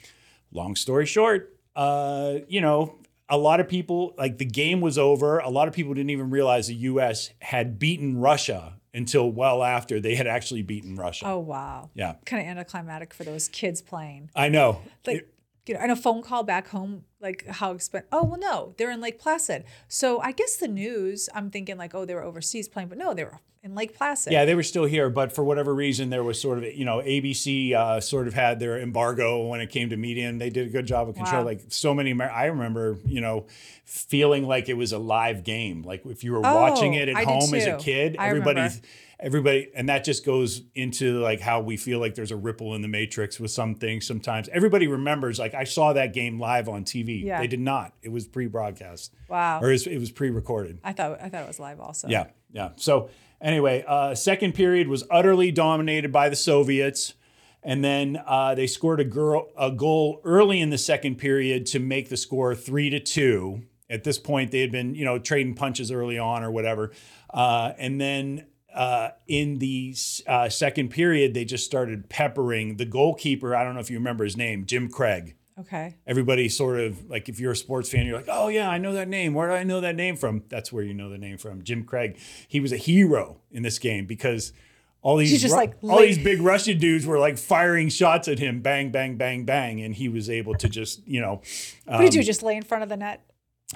[0.51, 2.97] long story short, uh, you know,
[3.29, 5.39] a lot of people, like the game was over.
[5.39, 7.29] A lot of people didn't even realize the U.S.
[7.39, 11.25] had beaten Russia until well after they had actually beaten Russia.
[11.27, 11.89] Oh wow.
[11.93, 12.15] Yeah.
[12.25, 14.29] Kind of anticlimactic for those kids playing.
[14.35, 14.81] I know.
[15.05, 15.27] Like
[15.65, 18.91] you know, and a phone call back home, like how expen Oh well, no, they're
[18.91, 19.63] in Lake Placid.
[19.87, 23.13] So I guess the news, I'm thinking like, oh, they were overseas playing, but no,
[23.15, 24.33] they were in Lake Placid.
[24.33, 26.97] yeah, they were still here, but for whatever reason, there was sort of, you know,
[26.97, 30.67] ABC uh, sort of had their embargo when it came to media, and they did
[30.67, 31.43] a good job of control.
[31.43, 31.45] Wow.
[31.47, 33.45] Like so many, Amer- I remember, you know,
[33.85, 35.81] feeling like it was a live game.
[35.83, 38.59] Like if you were Oh, watching it at I home as a kid, I everybody,
[38.59, 38.85] remember.
[39.23, 42.81] Everybody and that just goes into like how we feel like there's a ripple in
[42.81, 46.83] the matrix with some things sometimes everybody remembers like i saw that game live on
[46.83, 47.39] tv Yeah.
[47.39, 49.61] they did not it was pre-broadcast Wow.
[49.61, 52.07] or it was, it was pre-recorded I thought I thought it was live also.
[52.09, 52.69] yeah, yeah.
[52.75, 53.09] So
[53.41, 57.13] anyway, uh, second period was utterly dominated by the Soviets,
[57.63, 61.79] and then uh, they scored a, girl, a goal early in the second period to
[61.79, 63.63] make the score three to two.
[63.89, 66.91] At this point, they had been you know trading punches early on or whatever,
[67.33, 68.45] uh, and then.
[68.73, 69.95] Uh, in the
[70.27, 73.55] uh, second period, they just started peppering the goalkeeper.
[73.55, 75.95] I don't know if you remember his name, Jim Craig Okay.
[76.07, 78.93] everybody sort of like if you're a sports fan you're like oh yeah i know
[78.93, 81.37] that name where do i know that name from that's where you know the name
[81.37, 84.51] from jim craig he was a hero in this game because
[85.03, 88.61] all these Ru- like, all these big russian dudes were like firing shots at him
[88.61, 91.41] bang bang bang bang and he was able to just you know
[91.85, 92.25] what did you do?
[92.25, 93.23] just lay in front of the net?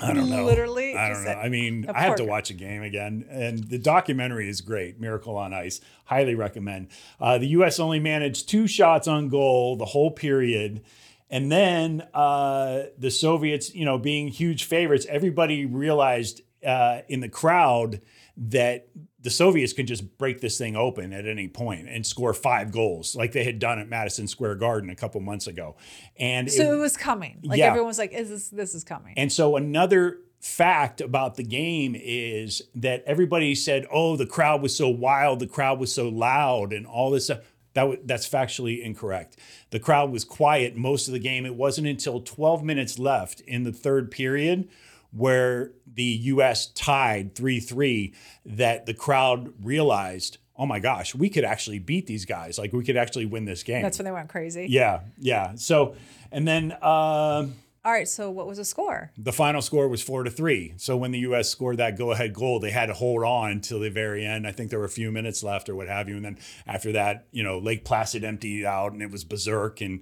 [0.01, 0.45] I don't know.
[0.45, 1.31] Literally, I don't know.
[1.31, 4.99] I mean, I have to watch a game again, and the documentary is great.
[4.99, 6.89] Miracle on Ice, highly recommend.
[7.19, 7.79] Uh, the U.S.
[7.79, 10.83] only managed two shots on goal the whole period,
[11.29, 17.29] and then uh, the Soviets, you know, being huge favorites, everybody realized uh, in the
[17.29, 18.01] crowd
[18.37, 18.87] that
[19.27, 23.13] the Soviets could just break this thing open at any point and score five goals,
[23.13, 25.75] like they had done at Madison Square Garden a couple months ago,
[26.17, 27.39] and So it- it was coming.
[27.43, 27.65] Like Yeah.
[27.67, 31.93] everyone was like, "Is this this is coming?" and so another fact about the game
[31.99, 36.71] is that everybody said, "Oh, the crowd was so wild, the crowd was so loud,
[36.71, 37.39] and all this stuff."
[37.73, 39.35] That w- that's factually incorrect.
[39.71, 41.45] The crowd was quiet most of the game.
[41.45, 44.69] It wasn't until 12 minutes left in the third period
[45.11, 46.67] where the U.S.
[46.67, 48.13] tied 3-3
[48.45, 52.57] that the crowd realized, "Oh my gosh, we could actually beat these guys.
[52.57, 54.67] Like we could actually win this game." That's when they went crazy.
[54.69, 55.55] yeah, yeah.
[55.55, 55.95] So,
[56.31, 56.71] and then.
[56.81, 57.55] um
[57.85, 58.07] All right.
[58.07, 59.11] So what was the score?
[59.17, 60.73] the final score was four to three.
[60.77, 61.49] So when the U.S.
[61.49, 64.45] scored that go-ahead goal, they had to hold on until the very end.
[64.45, 66.15] I think there were a few minutes left or what have you.
[66.17, 70.01] And then after that, you know, Lake Placid emptied out and it was berserk, and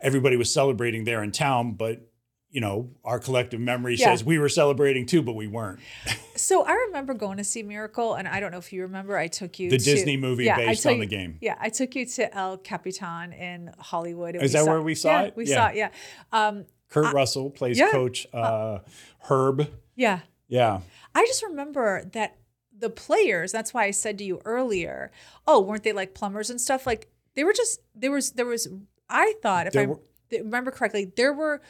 [0.00, 1.72] everybody was celebrating there in town.
[1.72, 2.02] But
[2.50, 4.06] you know, our collective memory Yeah.
[4.06, 5.80] says we were celebrating too, but we weren't.
[6.36, 9.16] So I remember going to see Miracle, and I don't know if you remember.
[9.16, 11.38] I took you to The to, Disney movie I based on the game.
[11.40, 14.36] Yeah, I took you to El Capitan in Hollywood.
[14.36, 15.36] Is that where we saw yeah, it?
[15.36, 15.54] We Yeah.
[15.56, 15.76] saw it.
[15.76, 15.90] Yeah.
[16.32, 17.90] Um, Kurt Russell plays yeah.
[17.90, 18.78] Coach uh,
[19.28, 19.68] Herb.
[19.94, 20.20] yeah.
[20.48, 20.82] Yeah,
[21.12, 22.36] I just remember that
[22.78, 25.10] the players, that's why I said to you earlier,
[25.46, 26.86] oh, weren't they like plumbers and stuff?
[26.86, 28.68] Like they were just there was there was
[29.10, 31.60] I thought if There I were- remember correctly, there were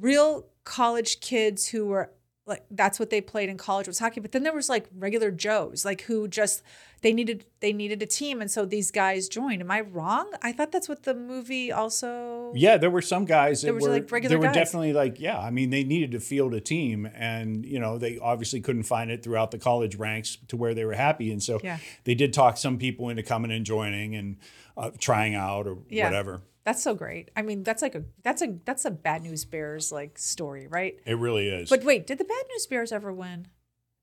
[0.00, 2.10] real college kids who were
[2.46, 5.30] like that's what they played in college was hockey, but then there was like regular
[5.30, 6.62] Joes, like who just
[7.00, 9.62] they needed they needed a team and so these guys joined.
[9.62, 10.30] Am I wrong?
[10.42, 13.88] I thought that's what the movie also Yeah, there were some guys that There were
[13.88, 14.54] like, regular There were guys.
[14.56, 15.38] definitely like, yeah.
[15.38, 19.10] I mean, they needed to field a team, and you know, they obviously couldn't find
[19.10, 21.78] it throughout the college ranks to where they were happy, and so Yeah.
[22.04, 24.36] they did talk some people into coming and joining and
[24.76, 26.04] uh, trying out or Yeah.
[26.04, 26.42] whatever.
[26.64, 27.30] That's so great.
[27.36, 30.98] I mean, that's like a that's a that's a bad news bears like story, right?
[31.04, 31.68] It really is.
[31.68, 33.48] But wait, did the Bad News Bears ever win?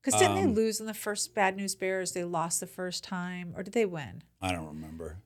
[0.02, 2.12] Because didn't Um, they lose in the first Bad News Bears?
[2.12, 4.22] They lost the first time, or did they win?
[4.40, 5.18] I don't remember.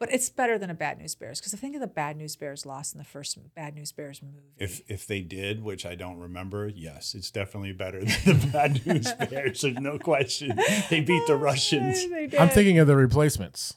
[0.00, 2.34] But it's better than a Bad News Bears because I think of the Bad News
[2.34, 4.54] Bears lost in the first Bad News Bears movie.
[4.56, 8.84] If if they did, which I don't remember, yes, it's definitely better than the Bad
[8.86, 9.60] News Bears.
[9.60, 10.58] There's no question.
[10.88, 11.98] They beat the Russians.
[12.38, 13.74] I'm thinking of the replacements.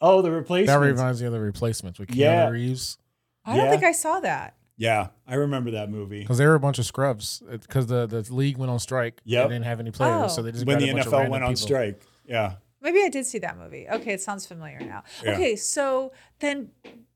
[0.00, 0.66] Oh, the replacement.
[0.80, 2.48] That reminds me of the replacements with Keanu Yeah.
[2.48, 2.98] Reeves
[3.46, 3.70] I don't Yeah.
[3.72, 4.54] think I saw that.
[4.76, 6.20] Yeah, I remember that movie.
[6.20, 9.20] because they were a bunch of scrubs because the, the league went on strike.
[9.24, 10.28] Yeah, They didn't have any players, Oh.
[10.28, 11.66] so they just When the a bunch NFL random went on people.
[11.66, 12.02] strike.
[12.26, 12.54] Yeah.
[12.80, 13.86] Maybe I did see that movie.
[13.88, 15.04] Okay, it sounds familiar now.
[15.22, 15.32] Yeah.
[15.34, 16.70] Okay, so then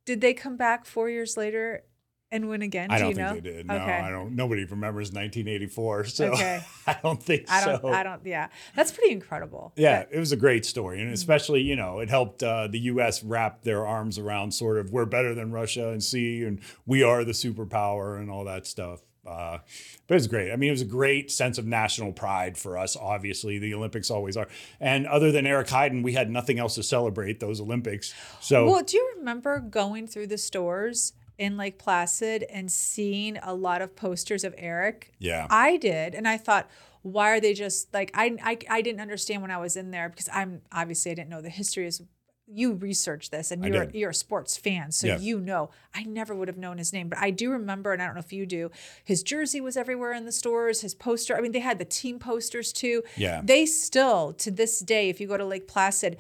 [0.05, 1.83] did they come back four years later
[2.31, 2.91] and win again?
[2.91, 3.35] I Do don't you think know?
[3.35, 3.67] they did.
[3.67, 3.93] No, Okay.
[3.93, 4.35] I don't.
[4.37, 6.61] Nobody remembers 1984, so Okay.
[6.87, 7.81] I don't think I don't.
[7.81, 7.89] so.
[7.89, 8.21] I don't.
[8.25, 9.73] Yeah, that's pretty incredible.
[9.77, 11.03] Yeah, But- it was a great story, Mm.
[11.03, 13.23] and especially you know it helped uh, the U.S.
[13.23, 17.25] wrap their arms around sort of we're better than Russia and see, and we are
[17.25, 19.01] the superpower and all that stuff.
[19.27, 19.59] Uh,
[20.07, 20.51] but it was great.
[20.51, 22.97] I mean, it was a great sense of national pride for us.
[22.97, 24.49] Obviously, the Olympics always are.
[24.81, 28.15] And other than Eric Heiden, we had nothing else to celebrate those Olympics.
[28.41, 33.55] So Well, do you remember going through the stores in Lake Placid and seeing a
[33.55, 35.13] lot of posters of Eric?
[35.19, 36.69] yeah, I did, and I thought,
[37.03, 38.59] why are they just like I, I?
[38.69, 41.49] I didn't understand when I was in there because I'm obviously I didn't know the
[41.51, 42.03] history is.
[42.51, 45.19] You researched this, and you're you're a sports fan, so Yeah.
[45.19, 45.69] you know.
[45.95, 48.21] I never would have known his name, but I do remember, and I don't know
[48.21, 48.71] if you do.
[49.05, 50.81] His jersey was everywhere in the stores.
[50.81, 51.37] His poster.
[51.37, 53.03] I mean, they had the team posters too.
[53.19, 53.43] Yeah.
[53.45, 56.17] They still to this day, if you go to Lake Placid,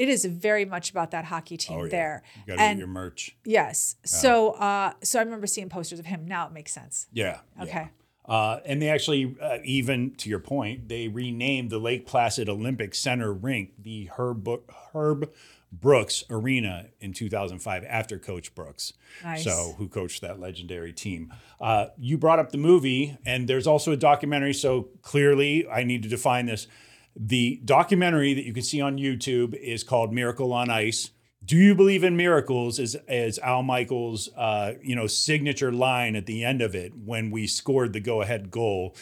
[0.00, 1.90] it is very much about that hockey team oh, yeah.
[1.90, 2.22] there.
[2.34, 3.36] you got to and get your merch.
[3.44, 6.26] yes, so uh, so I remember seeing posters of him.
[6.26, 7.06] Now it makes sense.
[7.12, 7.40] Yeah.
[7.58, 7.62] yeah.
[7.64, 7.88] Okay.
[8.24, 12.94] Uh, and they actually, uh, even to your point, they renamed the Lake Placid Olympic
[12.94, 14.48] Center rink the Herb,
[14.92, 15.30] Herb
[15.72, 18.92] Brooks Arena in 2005 after Coach Brooks.
[19.24, 19.44] Nice.
[19.44, 21.32] So, who coached that legendary team.
[21.60, 24.54] Uh, you brought up the movie, and there's also a documentary.
[24.54, 26.68] So, clearly, I need to define this.
[27.16, 31.10] The documentary that you can see on YouTube is called Miracle on Ice.
[31.44, 32.78] Do you believe in miracles?
[32.78, 37.30] Is is Al Michaels' uh, you know signature line at the end of it when
[37.30, 38.94] we scored the go ahead goal?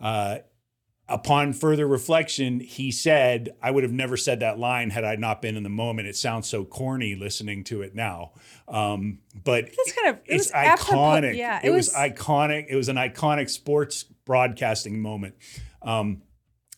[0.00, 0.38] Uh,
[1.08, 5.42] upon further reflection, he said, "I would have never said that line had I not
[5.42, 8.32] been in the moment." It sounds so corny listening to it now,
[8.68, 11.36] um, but That's kind of it it's was apropos- iconic.
[11.36, 12.66] Yeah, it, was, iconic.
[12.70, 15.34] It was an iconic sports broadcasting moment.
[15.82, 16.22] Um,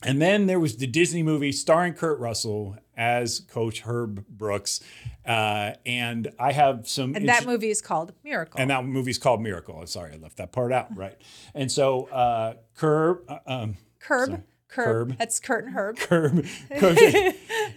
[0.07, 4.81] and then there was the Disney movie starring Kurt Russell as Coach Herb Brooks,
[5.27, 7.15] uh, and I have some.
[7.17, 8.61] and that movie is called Miracle.
[8.61, 9.79] and that movie's called Miracle.
[9.81, 10.97] I'm sorry, I left that part out.
[10.97, 11.17] Right.
[11.55, 14.43] And so uh, Curb, uh, um, Curb, sorry.
[14.69, 15.09] Curb.
[15.09, 15.19] Curb.
[15.19, 15.97] That's Kurt and Herb.
[15.99, 16.45] Curb,
[16.79, 17.33] Coach, They're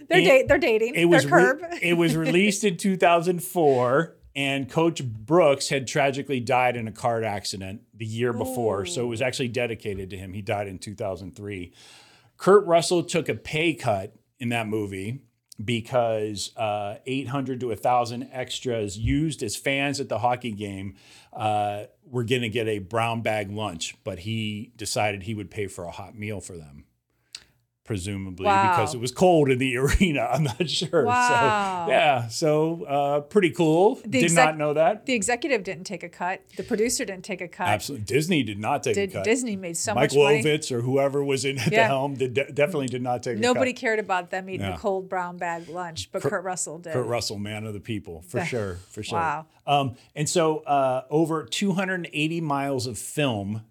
[0.08, 0.48] date.
[0.48, 0.94] They're dating.
[0.96, 1.78] it was they're re- Curb.
[1.82, 2.76] it was released in
[3.32, 9.02] 2004 and coach brooks had tragically died in a car accident the year before so
[9.04, 11.72] it was actually dedicated to him he died in 2003
[12.38, 15.20] kurt russell took a pay cut in that movie
[15.62, 20.94] because uh, 800 to 1000 extras used as fans at the hockey game
[21.32, 25.66] uh, were going to get a brown bag lunch but he decided he would pay
[25.66, 26.84] for a hot meal for them
[27.88, 28.76] presumably Wow.
[28.76, 30.28] because it was cold in the arena.
[30.30, 31.04] I'm not sure.
[31.06, 31.86] Wow.
[31.86, 33.94] So yeah, so uh, pretty cool.
[34.06, 35.06] Did exec- not know that.
[35.06, 36.42] the executive didn't take a cut.
[36.58, 37.66] The producer didn't take a cut.
[37.66, 39.24] Absolutely, Disney did not take Did a cut.
[39.24, 40.44] Disney made so Michael much money?
[40.44, 43.70] Ovitz or whoever was in at the helm did de- definitely did not take Nobody
[43.70, 43.80] a cut.
[43.80, 44.74] cared about them eating Yeah.
[44.74, 46.92] a cold brown bag lunch, but Kurt, Russell did.
[46.92, 49.18] Kurt Russell, man of the people, for sure, for sure.
[49.18, 49.46] Wow.
[49.66, 53.62] Um, and so uh, over 280 miles of film.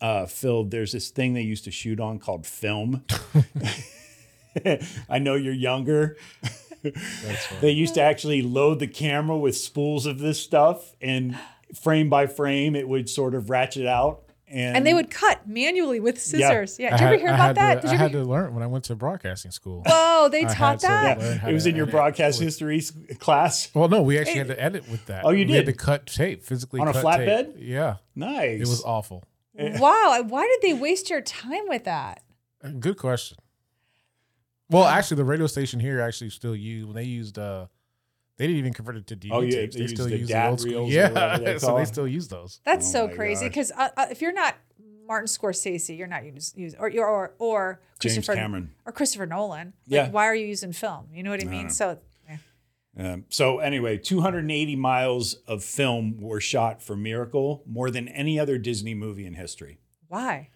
[0.00, 3.04] Uh, Phil, there's this thing they used to shoot on called film.
[5.08, 6.16] I know you're younger.
[7.60, 11.36] they used to actually load the camera with spools of this stuff, and
[11.74, 14.22] frame by frame, it would sort of ratchet out.
[14.48, 16.78] And, and they would cut manually with scissors.
[16.78, 16.90] Yeah.
[16.90, 17.74] Did you I ever hear I about that?
[17.76, 18.22] To, Did I you had ever?
[18.22, 19.82] to learn when I went to broadcasting school.
[19.84, 21.18] Whoa, they I taught that.
[21.18, 22.80] learn how it was in your edit broadcast with- history
[23.18, 23.68] class.
[23.74, 25.24] Well, no, we actually had to edit with that.
[25.24, 27.46] Oh, you We had to cut tape physically On a flatbed?
[27.46, 27.54] tape.
[27.58, 28.60] Yeah, Nice.
[28.60, 29.24] it was awful.
[29.58, 30.22] Wow.
[30.28, 32.22] Why did they waste your time with that?
[32.62, 33.38] Uh, Good question.
[34.68, 37.38] Well, actually, the radio station here actually still used when they used.
[37.38, 37.66] uh
[38.36, 39.76] They didn't even convert it to DVD Oh, yeah, tapes.
[39.76, 40.72] they They, still the use the old school.
[40.86, 42.60] reels or whatever they Yeah, so they still use those.
[42.64, 44.56] That's Oh so crazy because uh, uh, if you're not
[45.06, 48.72] Martin Scorsese, you're not using use or you're or, or James Christopher Cameron.
[48.84, 49.68] or Christopher Nolan.
[49.68, 50.10] Like, Yeah.
[50.10, 51.06] why are you using film?
[51.12, 51.64] You know what I mean?
[51.68, 51.72] no.
[51.72, 51.94] So yeah.
[52.98, 58.56] Um, so anyway, 280 miles of film were shot for Miracle, more than any other
[58.58, 59.78] Disney movie in history.
[60.08, 60.50] why?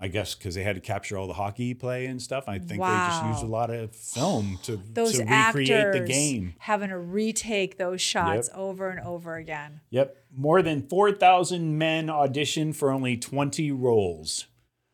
[0.00, 2.44] I guess because they had to capture all the hockey play and stuff.
[2.46, 6.54] I think they just used a lot of film to, Those to recreate the game.
[6.58, 9.80] having to retake those shots over and over again.
[9.90, 10.16] Yep.
[10.36, 14.46] More than 4,000 men auditioned for only 20 roles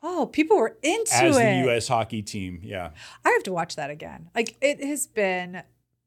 [0.06, 1.24] Oh, people were into as it.
[1.24, 1.88] As the U.S.
[1.88, 2.60] hockey team.
[2.62, 2.90] Yeah.
[3.24, 4.28] I have to watch that again.
[4.34, 5.62] Like it has been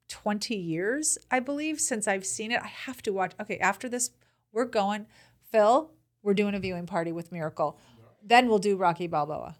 [0.08, 2.62] 20 years, I believe, since I've seen it.
[2.62, 3.34] I have to watch.
[3.39, 4.12] Okay, after this,
[4.51, 5.08] we're going.
[5.51, 5.91] Phil,
[6.24, 7.78] we're doing a viewing party with Miracle.
[8.24, 9.58] Then we'll do Rocky Balboa.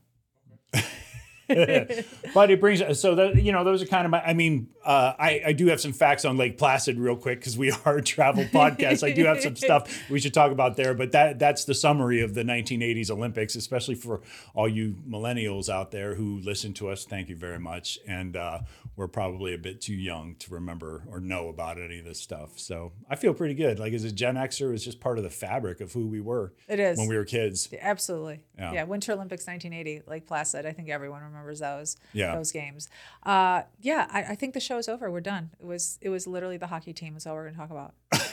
[2.34, 5.14] but it brings so that you know those are kind of my i mean uh,
[5.20, 8.02] I, I do have some facts on lake placid real quick because we are a
[8.02, 9.04] travel podcast.
[9.06, 12.22] I do have some stuff we should talk about there but that that's the summary
[12.22, 14.22] of the 1980s olympics especially for
[14.56, 17.06] all you millennials out there who listen to us.
[17.06, 18.00] Thank you very much.
[18.08, 18.60] And uh,
[18.95, 22.58] we're probably a bit too young to remember or know about any of this stuff.
[22.58, 23.80] So i feel pretty good.
[23.80, 26.54] Like as a gen xer it's just part of the fabric of who we were
[26.68, 26.98] It is.
[26.98, 27.70] when we were kids.
[27.82, 28.41] Absolutely.
[28.58, 28.74] Yeah.
[28.74, 28.84] Yeah.
[28.84, 30.66] Winter Olympics 1980, Lake Placid.
[30.66, 31.97] I think everyone remembers those.
[32.14, 32.36] Yeah.
[32.36, 32.89] Those games.
[33.24, 34.08] Uh, yeah.
[34.12, 35.12] I, I think the show is over.
[35.12, 35.51] We're done.
[35.60, 35.99] It was.
[36.01, 37.16] It was literally the hockey team.
[37.16, 37.93] Is all we're going to talk about.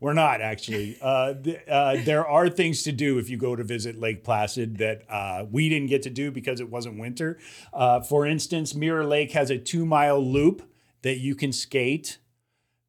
[0.00, 0.98] We're not actually.
[1.00, 4.78] Uh, th- uh, there are things to do if you go to visit Lake Placid
[4.78, 7.38] that uh, we didn't get to do because it wasn't winter.
[7.72, 10.62] Uh, for instance, Mirror Lake has a two mile loop
[11.02, 12.18] that you can skate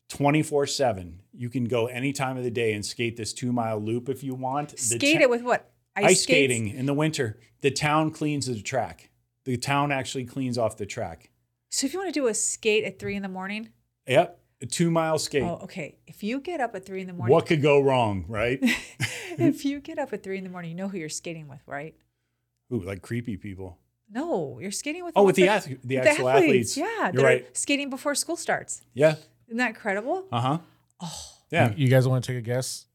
[0.10, 1.22] 24 7.
[1.34, 4.24] You can go any time of the day and skate this two mile loop if
[4.24, 4.78] you want.
[4.80, 5.72] Skate it with what?
[5.96, 6.24] Ice, skates?
[6.24, 7.40] skating in the winter.
[7.62, 9.10] The town cleans the track.
[9.46, 11.30] The town actually cleans off the track.
[11.70, 13.70] So if you want to do a skate at three in the morning,
[14.08, 14.40] Yep.
[14.62, 15.44] A two mile skate.
[15.44, 15.98] oh, okay.
[16.08, 18.60] If you get up at three in the morning, what could go wrong, right?
[19.38, 21.60] if you get up at three in the morning, you know who you're skating with,
[21.68, 21.94] right?
[22.74, 23.78] Ooh, like creepy people.
[24.10, 26.78] No, you're skating with Oh, with the that- ath- the actual athletes.
[26.78, 27.58] Yeah, You're they're right.
[27.58, 28.82] skating before school starts.
[28.94, 29.16] Yeah.
[29.48, 30.26] Isn't that incredible?
[30.32, 30.58] Uh huh.
[31.02, 31.22] Oh.
[31.52, 31.74] Yeah.
[31.76, 32.86] You guys want to take a guess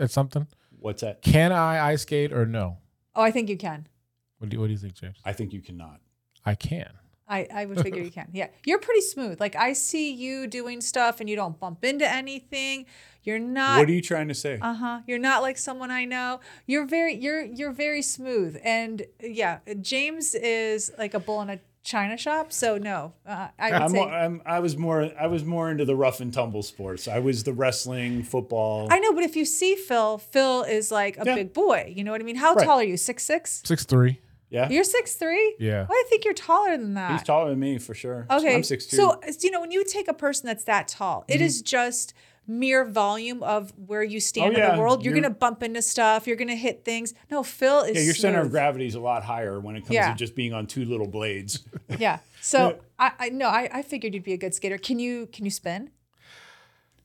[0.00, 0.46] at something?
[0.84, 1.22] What's that?
[1.22, 2.76] Can I ice skate or no?
[3.16, 3.88] Oh, I think you can.
[4.36, 5.16] What do you, what do you think, James?
[5.24, 6.00] I think you cannot.
[6.44, 6.90] I can.
[7.26, 8.28] I, I would figure you can.
[8.34, 8.48] Yeah.
[8.66, 9.40] You're pretty smooth.
[9.40, 12.84] Like I see you doing stuff and you don't bump into anything.
[13.22, 14.58] You're not what are you trying to say?
[14.60, 15.00] uh-huh.
[15.06, 16.40] You're not like someone I know.
[16.66, 18.60] You're very you're you're very smooth.
[18.62, 22.52] And yeah, James is like a bull in a china shop.
[22.52, 23.12] So no.
[23.26, 26.20] Uh, I would I'm, say I'm, I was more I was more into the rough
[26.20, 27.06] and tumble sports.
[27.06, 28.88] I was the wrestling, football.
[28.90, 31.34] I know, but if you see Phil, Phil is like a Yeah.
[31.36, 31.92] big boy.
[31.94, 32.36] You know what I mean?
[32.36, 32.64] How Right.
[32.66, 32.96] tall are you?
[32.96, 33.62] Six six?
[33.64, 34.20] Six three.
[34.50, 35.56] yeah, You're six three?
[35.58, 35.86] Yeah.
[35.90, 37.12] I think you're taller than that.
[37.12, 38.26] he's taller than me for sure.
[38.30, 38.54] Okay.
[38.54, 38.96] I'm six two.
[38.96, 41.42] So, you know, when you take a person that's that tall, it Mm-hmm.
[41.44, 42.14] is just
[42.46, 45.04] mere volume of where you stand Oh, in the world.
[45.04, 46.26] You're, You're- going to bump into stuff.
[46.26, 47.14] You're going to hit things.
[47.30, 49.92] No, Phil is yeah, your center of gravity is a lot higher when it comes
[49.94, 50.10] Yeah.
[50.12, 51.60] to just being on two little blades.
[51.98, 52.18] Yeah.
[52.40, 54.78] So I, I no, I, I figured you'd be a good skater.
[54.78, 55.90] Can you can you spin?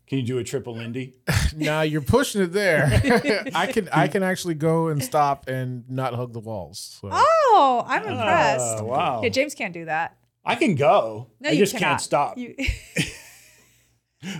[0.08, 1.16] Can you do a triple Lindy?
[1.56, 2.86] Now you're pushing it there.
[3.56, 7.00] I can I can actually go and stop and not hug the walls.
[7.02, 7.10] So.
[7.12, 8.78] Oh, I'm oh, impressed.
[8.80, 9.22] Oh, wow.
[9.24, 10.18] Yeah, James can't do that.
[10.46, 11.28] I can go.
[11.40, 11.88] No, I you just cannot.
[11.88, 12.38] can't stop.
[12.38, 12.56] You,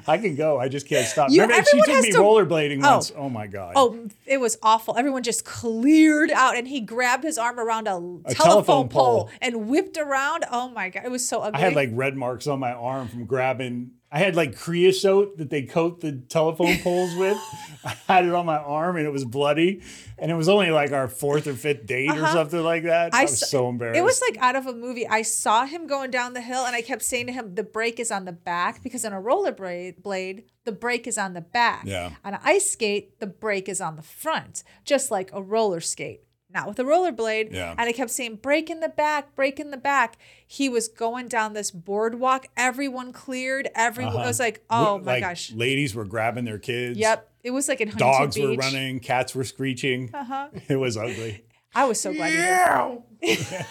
[0.08, 0.60] I can go.
[0.60, 1.30] I just can't stop.
[1.32, 2.96] You- Remember, she took me to- rollerblading Oh.
[2.96, 3.12] once.
[3.16, 3.74] Oh my god.
[3.78, 4.98] oh, it was awful.
[4.98, 9.06] Everyone just cleared out, and he grabbed his arm around a, telephone, telephone pole.
[9.26, 9.30] pole.
[9.42, 10.44] and whipped around.
[10.52, 11.60] Oh my god, it was so ugly.
[11.62, 13.92] I had like red marks on my arm from grabbing.
[14.12, 17.38] I had like creosote that they coat the telephone poles with.
[17.84, 19.82] I had it on my arm and it was bloody.
[20.18, 23.14] And it was only like our fourth or fifth date or something like that.
[23.14, 23.98] I, was saw- so embarrassed.
[23.98, 24.04] Uh-huh.
[24.04, 25.08] It was like out of a movie.
[25.08, 28.00] I saw him going down the hill, and I kept saying to him, "The brake
[28.00, 31.42] is on the back," because on a roller blade, blade the brake is on the
[31.42, 31.84] back.
[31.86, 32.12] Yeah.
[32.24, 36.22] On an ice skate, the brake is on the front, just like a roller skate.
[36.52, 37.54] Not with a rollerblade.
[37.54, 37.72] Yeah.
[37.78, 41.28] And I kept saying, break in the back, break in the back." He was going
[41.28, 42.48] down this boardwalk.
[42.58, 43.70] Everyone cleared.
[43.76, 44.26] Everyone Uh-huh.
[44.28, 46.98] was like, "Oh Like, my gosh." Ladies were grabbing their kids.
[46.98, 47.30] Yep.
[47.44, 49.00] It was like in Huntington Dogs were running.
[49.00, 50.10] Cats were screeching.
[50.14, 50.48] Uh-huh.
[50.68, 51.44] It was ugly.
[51.76, 52.34] I was so glad.
[52.34, 53.04] you
[53.36, 53.66] did.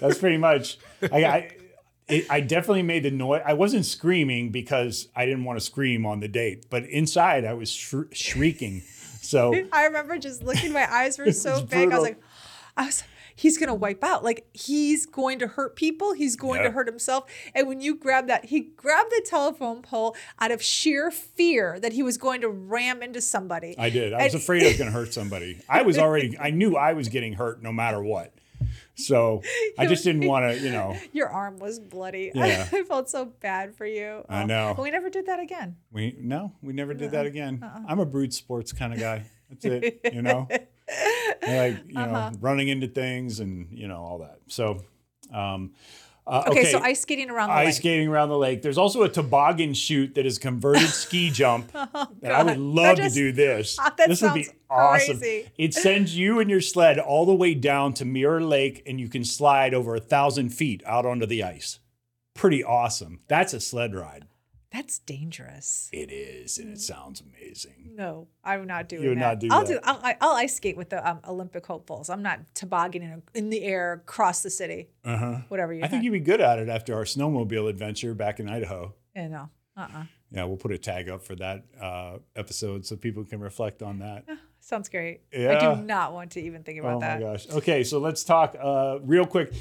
[0.00, 0.78] That's pretty much.
[1.02, 1.50] I, I,
[2.08, 3.42] it, I definitely made the noise.
[3.44, 7.52] I wasn't screaming because I didn't want to scream on the date, but inside I
[7.52, 8.82] was shri- shrieking.
[9.22, 11.90] So I remember just looking, my eyes were so big.
[11.92, 12.20] I was like,
[12.76, 13.04] I was,
[13.34, 14.24] he's gonna wipe out.
[14.24, 16.12] Like he's going to hurt people.
[16.12, 17.30] He's going to hurt himself.
[17.54, 21.92] And when you grab that, he grabbed the telephone pole out of sheer fear that
[21.92, 23.74] he was going to ram into somebody.
[23.78, 24.12] I did.
[24.12, 25.60] I was afraid I was going to hurt somebody.
[25.68, 26.36] I was already.
[26.38, 28.34] I knew I was getting hurt no matter what.
[28.94, 29.42] So
[29.78, 30.58] I just didn't want to.
[30.62, 30.96] You know.
[31.12, 32.30] Your arm was bloody.
[32.34, 32.66] Yeah.
[32.72, 34.24] I felt so bad for you.
[34.28, 34.74] I Oh, know.
[34.76, 35.76] But we never did that again.
[35.92, 37.60] We no, we never did that again.
[37.62, 37.80] Uh-uh.
[37.88, 39.24] I'm a brute sports kind of guy.
[39.50, 40.00] That's it.
[40.12, 40.48] You know,
[40.90, 42.30] I like you Uh-huh.
[42.30, 44.38] know running into things and you know all that.
[44.48, 44.82] So,
[45.32, 45.72] um,
[46.26, 47.74] uh, Okay, okay, so ice skating around the ice lake.
[47.76, 48.62] skating around the lake.
[48.62, 51.72] There's also a toboggan chute that is converted ski jump.
[51.72, 53.76] that I Oh, would love just- to do this.
[53.96, 55.18] That this would be awesome.
[55.18, 55.48] crazy.
[55.58, 59.08] It sends you and your sled all the way down to Mirror Lake, and you
[59.08, 61.78] can slide over a thousand feet out onto the ice.
[62.34, 63.20] Pretty awesome.
[63.28, 64.26] That's a sled ride.
[64.72, 65.90] That's dangerous.
[65.92, 67.90] It is, and it sounds amazing.
[67.94, 69.20] No, I would not doing You would that.
[69.20, 69.68] not do I'll that.
[69.68, 69.78] do.
[69.84, 72.08] I'll, I'll ice skate with the um, Olympic hopefuls.
[72.08, 74.88] I'm not tobogganing in, the air across the city.
[75.04, 75.36] Uh huh.
[75.48, 75.82] Whatever you.
[75.84, 78.94] I think you'd be good at it after our snowmobile adventure back in Idaho.
[79.14, 79.50] Yeah, no.
[79.76, 79.88] Uh.
[79.94, 83.82] uh Yeah, we'll put a tag up for that uh, episode so people can reflect
[83.82, 84.24] on that.
[84.60, 85.20] Sounds great.
[85.32, 85.58] Yeah.
[85.58, 87.20] I do not want to even think about Oh that.
[87.20, 87.50] Oh my gosh.
[87.50, 89.52] Okay, so let's talk uh, real quick.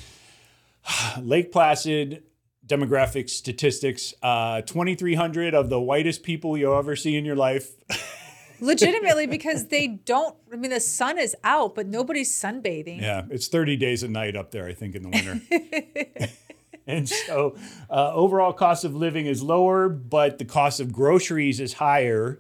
[1.20, 2.24] Lake Placid
[2.72, 4.13] demographics, statistics.
[4.24, 7.72] Uh, 2,300 of the whitest people you'll ever see in your life.
[8.61, 10.36] Legitimately, because they don't.
[10.53, 13.01] I mean, the sun is out, but nobody's sunbathing.
[13.01, 16.30] Yeah, it's 30 days a night up there, I think, in the winter.
[16.88, 17.57] and so
[17.89, 22.39] uh, overall cost of living is lower, but the cost of groceries is higher.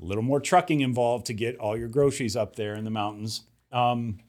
[0.00, 3.42] A little more trucking involved to get all your groceries up there in the mountains.
[3.70, 4.20] Um,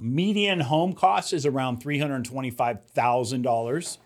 [0.00, 3.98] median home cost is around $325,000.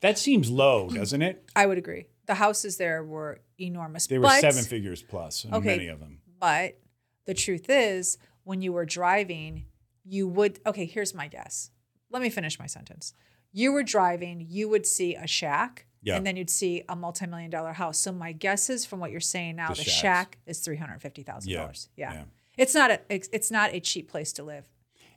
[0.00, 0.94] That seems low, mm.
[0.94, 1.44] doesn't it?
[1.54, 2.06] I would agree.
[2.26, 4.06] The houses there were enormous.
[4.06, 5.76] They were but, seven figures plus, Okay.
[5.76, 6.18] many of them.
[6.40, 6.78] But
[7.24, 9.66] the truth is, when you were driving,
[10.04, 10.60] you would.
[10.66, 11.70] Okay, here's my guess.
[12.10, 13.14] Let me finish my sentence.
[13.52, 16.16] You were driving, you would see a shack, Yeah.
[16.16, 17.98] and then you'd see a multi-million dollar house.
[17.98, 21.00] So my guess is, from what you're saying now, The the, shack is three hundred
[21.00, 21.88] fifty thousand dollars.
[21.96, 22.24] Yeah, Yeah, yeah.
[22.58, 24.68] it's not a it's, it's not a cheap place to live.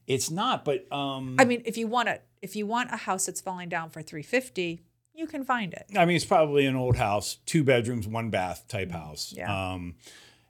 [0.10, 3.28] It's not, but um, I mean, if you want a if you want a house
[3.28, 4.82] that's falling down for three fifty,
[5.14, 5.86] you can find it.
[5.96, 9.34] I mean, it's probably an old house, two bedrooms, one bath type house.
[9.38, 9.74] Yeah.
[9.74, 9.96] Um,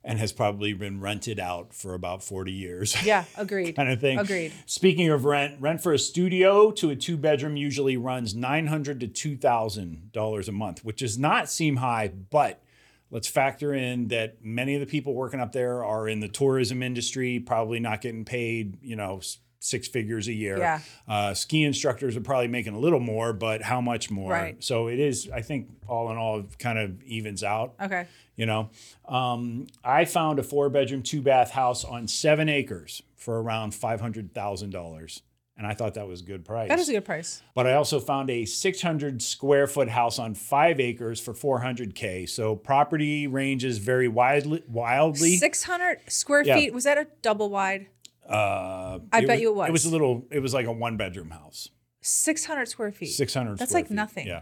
[0.02, 2.96] and has probably been rented out for about 40 years.
[3.06, 3.76] Yeah, agreed.
[3.76, 4.18] kind of thing.
[4.18, 4.54] Agreed.
[4.66, 9.38] Speaking of rent, rent for a studio to a two bedroom usually runs 900 to
[9.38, 12.64] $2,000 a month, which does not seem high, but
[13.12, 16.82] let's factor in that many of the people working up there are in the tourism
[16.82, 19.20] industry, probably not getting paid, you know,
[19.60, 20.58] six figures a year.
[20.58, 20.80] Yeah.
[21.08, 24.32] Uh, ski instructors are probably making a little more, but how much more?
[24.32, 24.64] Right.
[24.64, 27.74] So it is, I think, all in all, kind of evens out.
[27.82, 28.08] Okay.
[28.38, 28.70] You know,
[29.08, 34.00] um, I found a four bedroom, two bath house on seven acres for around five
[34.00, 35.22] hundred thousand dollars,
[35.58, 36.70] and I thought that was a good price.
[36.70, 37.42] That is a good price.
[37.54, 42.30] But I also found a 600 square foot house on five acres for 400k.
[42.30, 44.64] So property ranges very widely.
[44.70, 46.56] Wildly, 600 square Yeah.
[46.56, 46.74] feet.
[46.74, 47.88] Was that a double wide?
[48.30, 49.70] Uh, I bet was, you it was.
[49.70, 50.26] It was a little.
[50.32, 51.70] It was like a one bedroom house.
[52.02, 53.08] 600 square feet.
[53.08, 53.58] 600.
[53.58, 53.96] That's square like feet.
[53.96, 54.28] nothing.
[54.28, 54.42] Yeah.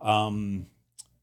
[0.00, 0.66] Um,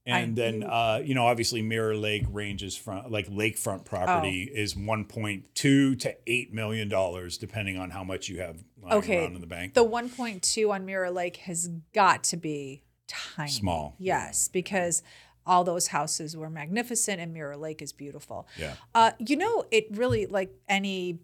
[0.05, 4.57] and I- then uh, you know, obviously, Mirror Lake ranges from like lakefront property Oh.
[4.59, 9.17] is 1.2 to 8 million dollars, depending on how much you have lying Okay.
[9.23, 9.73] around in the bank.
[9.73, 13.49] The 1.2 on Mirror Lake has got to be tiny.
[13.51, 13.95] Small.
[13.99, 15.03] Yes, because
[15.45, 18.47] all those houses were magnificent and Mirror Lake is beautiful.
[18.57, 18.73] Yeah.
[18.93, 21.19] Uh, you know, it really like any,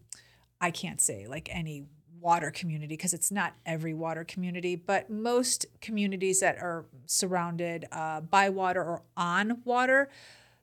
[0.64, 1.84] I can't say like any
[2.22, 8.22] water community because it's not every water community, but most communities that are surrounded uh,
[8.22, 10.10] by water or on water,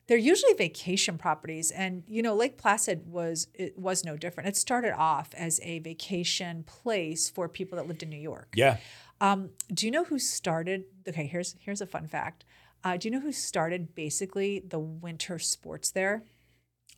[0.06, 1.70] they're usually vacation properties.
[1.70, 4.48] And you know, Lake Placid was it was no different.
[4.48, 8.54] It started off as a vacation place for people that lived in New York.
[8.56, 8.78] yeah.
[9.20, 10.84] Um, do you know who started?
[11.06, 12.46] Okay, here's here's a fun fact.
[12.82, 16.24] Uh, do you know who started basically the winter sports there?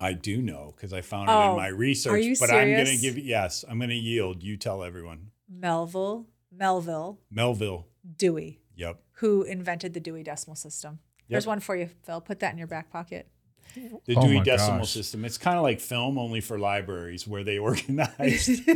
[0.02, 2.12] I do know because I found it Oh, in my research.
[2.12, 4.42] are you but I'm going to give yes, I'm going to yield.
[4.42, 5.30] You tell everyone.
[5.48, 7.86] Melville, Melville Melville.
[8.16, 9.00] Dewey, Yep.
[9.14, 10.98] who invented the Dewey Decimal System.
[11.28, 12.20] There's one for you, Phil.
[12.20, 13.28] Put that in your back pocket.
[13.74, 14.90] The Oh Dewey my Decimal gosh.
[14.90, 15.24] System.
[15.24, 18.50] It's kind of like film, only for libraries where they organize.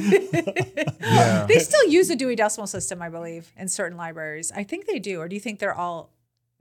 [1.01, 1.47] Yeah.
[1.47, 4.51] They still use the Dewey Decimal System, I believe, in certain libraries.
[4.55, 5.21] I think they do.
[5.21, 6.11] Or do you think they're all?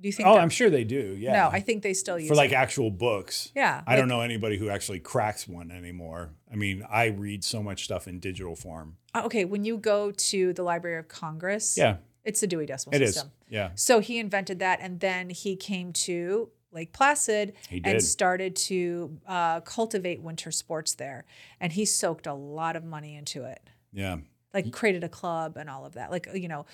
[0.01, 0.27] Do you think?
[0.27, 1.15] oh, I'm sure they do.
[1.17, 1.33] Yeah.
[1.33, 2.55] No, I think they still use for like it.
[2.55, 3.51] actual books.
[3.55, 6.31] Yeah, I don't know anybody who actually cracks one anymore.
[6.51, 8.97] I mean, I read so much stuff in digital form.
[9.13, 12.95] Uh, Okay, when you go to the Library of Congress, Yeah, it's the Dewey Decimal
[12.95, 13.13] it is.
[13.13, 13.31] System.
[13.49, 13.69] Yeah.
[13.75, 19.61] So he invented that, and then he came to Lake Placid and started to uh,
[19.61, 21.23] cultivate winter sports there.
[21.61, 23.61] And he soaked a lot of money into it,
[23.93, 24.17] Yeah.
[24.53, 26.11] like created a club and all of that.
[26.11, 26.65] Like you know,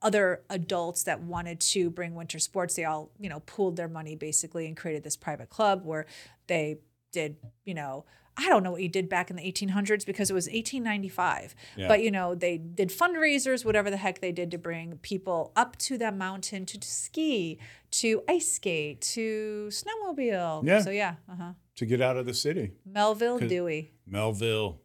[0.00, 4.16] other adults that wanted to bring winter sports, they all you know pooled their money
[4.16, 6.06] basically and created this private club where
[6.46, 6.78] they
[7.12, 8.04] did you know.
[8.34, 11.54] I don't know what you did back in the 1800s because it was 1895.
[11.76, 11.86] Yeah.
[11.86, 15.76] But you know, they did fundraisers, whatever the heck they did to bring people up
[15.80, 17.58] to that mountain to, to ski,
[17.90, 20.66] to ice skate, to snowmobile.
[20.66, 20.80] Yeah.
[20.80, 21.52] So yeah, uh-huh.
[21.76, 22.72] To get out of the city.
[22.86, 23.92] Melville Dewey.
[24.06, 24.80] Melville,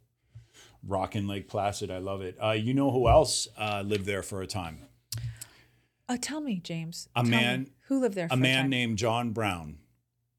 [0.85, 1.91] Rockin' Lake Placid.
[1.91, 2.37] I love it.
[2.41, 4.79] Uh, you know who else uh, lived there for a time?
[6.09, 7.09] Uh, tell me, James.
[7.15, 8.27] A me, man- who lived there.
[8.27, 9.77] For a man named John Brown,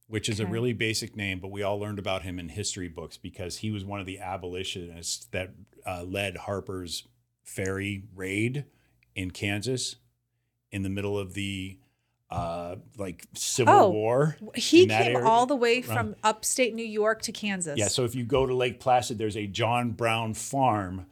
[0.06, 3.16] which is a really basic name, but we all learned about him in history books
[3.16, 5.50] because he was one of the abolitionists that
[5.86, 7.04] uh, led Harper's
[7.42, 8.64] Ferry raid
[9.14, 9.96] in Kansas
[10.72, 11.78] in the middle of the
[12.30, 14.36] uh, like Civil Oh, War.
[14.54, 15.26] He came area.
[15.26, 17.78] all the way from upstate New York to Kansas.
[17.78, 21.06] Yeah, so if you go to Lake Placid, there's a John Brown Farm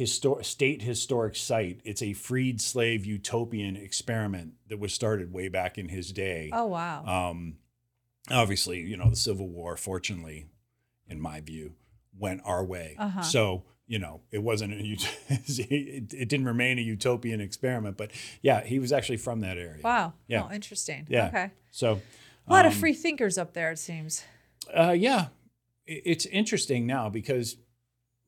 [0.00, 1.80] histor- state historic site.
[1.84, 6.50] It's a freed slave utopian experiment that was started way back in his day.
[6.52, 7.04] Oh wow.
[7.30, 7.56] Um,
[8.30, 10.46] obviously, you know, the Civil War, fortunately,
[11.08, 11.74] in my view,
[12.18, 12.96] went our way.
[12.98, 13.22] Uh-huh.
[13.22, 15.14] So, you know, it wasn't a, ut-
[15.58, 18.10] it, it didn't remain a utopian experiment, but
[18.42, 19.80] yeah, he was actually from that area.
[19.82, 20.12] wow.
[20.28, 20.46] yeah.
[20.48, 21.06] Oh, interesting.
[21.08, 21.28] Yeah.
[21.28, 21.50] Okay.
[21.70, 22.00] So,
[22.48, 24.24] A lot of um, free thinkers up there, it seems.
[24.74, 25.28] Uh, yeah,
[25.86, 27.56] it's interesting now because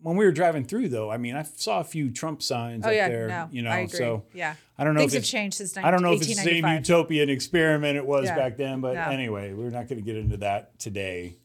[0.02, 2.88] when we were driving through, though, I mean, I saw a few Trump signs Oh
[2.88, 3.28] up yeah, there.
[3.28, 3.98] no, you know, I agree.
[3.98, 6.18] so yeah, I don't know things if have it's changed since I don't know if
[6.22, 8.36] it's the same utopian experiment it was Yeah.
[8.36, 9.02] back then, but No.
[9.10, 11.36] anyway, we're not going to get into that today.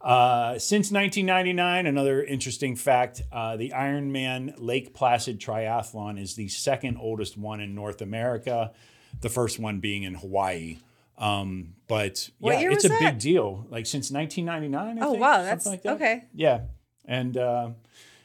[0.00, 6.96] Uh, since 1999, another interesting fact: uh, the Ironman Lake Placid Triathlon is the second
[7.00, 8.72] oldest one in North America.
[9.20, 10.78] The first one being in Hawaii.
[11.18, 13.00] Um, but What yeah, it's a that?
[13.00, 13.66] big deal.
[13.70, 14.98] Like since 1999.
[14.98, 15.94] I Oh, think, wow, that's- like that.
[15.94, 16.24] okay.
[16.34, 16.60] Yeah,
[17.06, 17.70] and uh,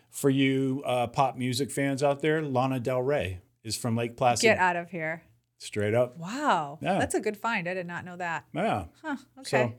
[0.09, 4.43] for you uh, pop music fans out there, Lana Del Rey is from Lake Placid.
[4.43, 5.23] Get out of here.
[5.57, 6.17] Straight up.
[6.17, 6.97] Wow, Yeah.
[6.97, 7.67] that's a good find.
[7.69, 8.45] I did not know that.
[8.53, 8.85] Yeah.
[9.03, 9.15] Huh.
[9.39, 9.49] Okay.
[9.49, 9.73] So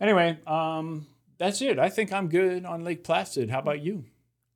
[0.00, 1.06] anyway, um,
[1.38, 1.78] that's it.
[1.78, 3.50] I think I'm good on Lake Placid.
[3.50, 4.04] How about you?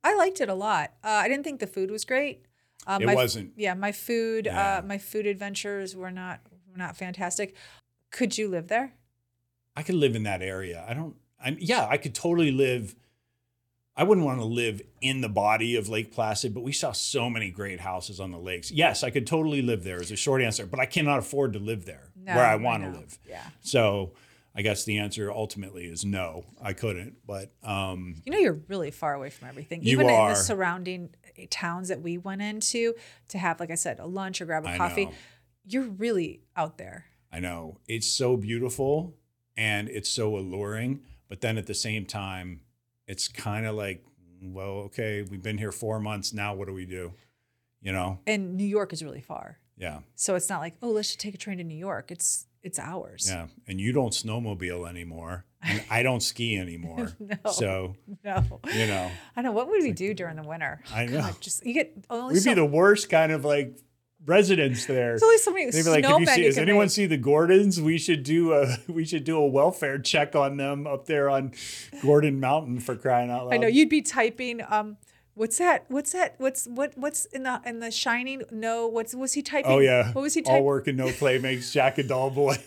[0.03, 0.93] I liked it a lot.
[1.03, 2.45] Uh, I didn't think the food was great.
[2.87, 3.53] Uh, It my, wasn't.
[3.55, 4.47] Yeah, my food.
[4.47, 4.79] Yeah.
[4.79, 6.39] Uh, my food adventures were not
[6.71, 7.55] were not fantastic.
[8.09, 8.93] Could you live there?
[9.75, 10.83] I could live in that area.
[10.87, 11.15] I don't.
[11.39, 11.57] I'm.
[11.59, 12.95] Yeah, I could totally live.
[13.95, 17.29] I wouldn't want to live in the body of Lake Placid, but we saw so
[17.29, 18.71] many great houses on the lakes.
[18.71, 20.01] Yes, I could totally live there.
[20.01, 22.55] Is a short answer, but I cannot afford to live there No, where I I
[22.55, 23.19] want to live.
[23.27, 23.43] Yeah.
[23.59, 24.13] So,
[24.55, 26.45] I guess the answer ultimately is no.
[26.61, 29.83] I couldn't, but um, You know, you're really far away from everything.
[29.83, 31.09] You Even in the surrounding
[31.49, 32.93] towns that we went into
[33.29, 35.13] to have, like I said, a lunch or grab a I coffee, know.
[35.65, 37.05] you're really out there.
[37.31, 39.15] I know it's so beautiful
[39.55, 42.61] and it's so alluring, but then at the same time,
[43.07, 44.03] it's kind of like,
[44.41, 46.53] well, okay, we've been here four months now.
[46.55, 47.13] What do we do?
[47.81, 48.19] You know?
[48.27, 49.57] And New York is really far.
[49.77, 52.11] Yeah, So it's not like, oh, let's just take a train to New York.
[52.11, 53.25] It's it's hours.
[53.27, 53.47] yeah.
[53.67, 57.11] And you don't snowmobile anymore, and I don't ski anymore.
[57.19, 57.51] No.
[57.51, 58.59] So No.
[58.75, 59.51] you know, I don't know.
[59.53, 60.83] What would we do during the winter?
[60.93, 61.21] I know.
[61.21, 63.79] God, just you get only we'd so, be the worst kind of like
[64.25, 65.09] residents there.
[65.09, 67.05] there's only so many They'd be like, "Have you you does can anyone make." see
[67.05, 67.81] the Gordons?
[67.81, 71.53] We should do a we should do a welfare check on them up there on
[72.01, 73.53] Gordon Mountain for crying out loud.
[73.53, 74.61] I know you'd be typing.
[74.67, 74.97] Um,
[75.33, 75.85] what's that?
[75.87, 76.35] What's that?
[76.37, 76.93] What's what?
[76.95, 78.43] What's in the in the Shining?
[78.51, 79.71] No, what's was he typing?
[79.71, 80.11] Oh yeah.
[80.11, 82.57] What was he All work and no play makes Jack a dull boy.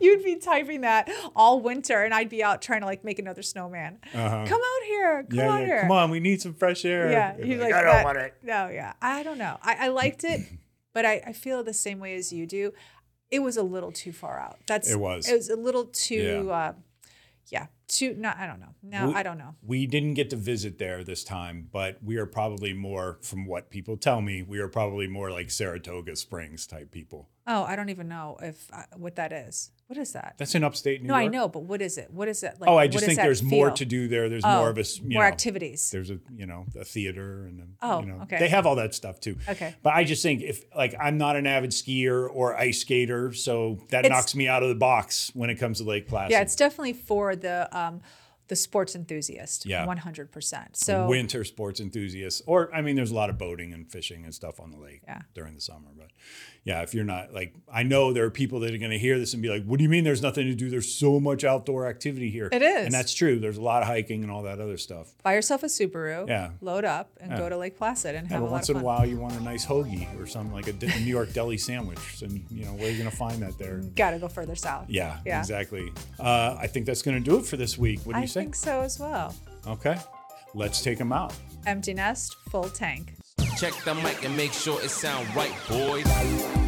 [0.00, 3.42] You'd be typing that all winter, and I'd be out trying to like make another
[3.42, 3.98] snowman.
[4.12, 5.24] Come out here.
[5.30, 5.46] Come Uh-huh.
[5.46, 5.66] yeah, out yeah.
[5.66, 5.80] here.
[5.82, 7.10] Come on, we need some fresh air.
[7.10, 8.04] Yeah, you'd like, like I don't that.
[8.04, 8.34] want it.
[8.42, 9.58] No, yeah, I don't know.
[9.62, 10.40] I, I liked it,
[10.92, 12.72] but I, I feel the same way as you do.
[13.30, 14.58] It was a little too far out.
[14.66, 15.28] That's It was.
[15.28, 16.44] It was a little too.
[16.46, 16.52] Yeah.
[16.52, 16.72] Uh,
[17.48, 18.14] yeah, too.
[18.16, 18.38] Not.
[18.38, 18.74] I don't know.
[18.82, 19.54] No, We- I don't know.
[19.62, 23.70] We didn't get to visit there this time, but we are probably more, from what
[23.70, 27.28] people tell me, we are probably more like Saratoga Springs type people.
[27.46, 29.70] Oh, I don't even know if uh, what that is.
[29.86, 30.36] What is that?
[30.38, 31.24] That's in upstate New no, York.
[31.24, 32.10] I know, but what is it?
[32.10, 32.54] What is it?
[32.58, 34.30] Like, Oh, I just think there's more to do there.
[34.30, 35.90] There's Oh, more of a you more know, activities.
[35.90, 38.38] There's a you know a theater and a, Oh, you know okay.
[38.38, 39.36] they have all that stuff too.
[39.46, 39.74] Okay.
[39.82, 43.78] But I just think if like I'm not an avid skier or ice skater, so
[43.90, 46.30] that It's- knocks me out of the box when it comes to Lake Placid.
[46.30, 48.00] Yeah, it's definitely for the um,
[48.48, 49.64] the sports enthusiast.
[49.66, 49.86] Yeah.
[49.86, 50.76] one hundred percent.
[50.76, 54.34] So winter sports enthusiasts, or I mean, there's a lot of boating and fishing and
[54.34, 55.22] stuff on the lake Yeah.
[55.34, 55.88] during the summer.
[55.96, 56.08] But
[56.64, 59.18] yeah, if you're not like, I know there are people that are going to hear
[59.18, 60.04] this and be like, "What do you mean?
[60.04, 60.68] There's nothing to do?
[60.70, 62.84] There's so much outdoor activity here." It is.
[62.86, 63.38] and that's true.
[63.38, 65.14] There's a lot of hiking and all that other stuff.
[65.22, 66.28] buy yourself a Subaru.
[66.28, 66.50] Yeah.
[66.60, 67.38] Load up and Yeah.
[67.38, 69.42] go to Lake Placid and have a lot once in a while, you want a
[69.42, 72.22] nice hoagie or something like a New York deli sandwich.
[72.22, 73.78] And you know where are you going to find that there?
[73.96, 74.86] Got to go further south.
[74.90, 75.38] Yeah, Yeah.
[75.40, 75.92] exactly.
[76.18, 78.00] Uh, I think that's going to do it for this week.
[78.04, 79.32] What do you I think so as well.
[79.64, 79.96] Okay,
[80.54, 81.32] let's take them out.
[81.66, 83.14] Empty nest, full tank.
[83.56, 86.63] Check the mic and make sure it sound right, boys.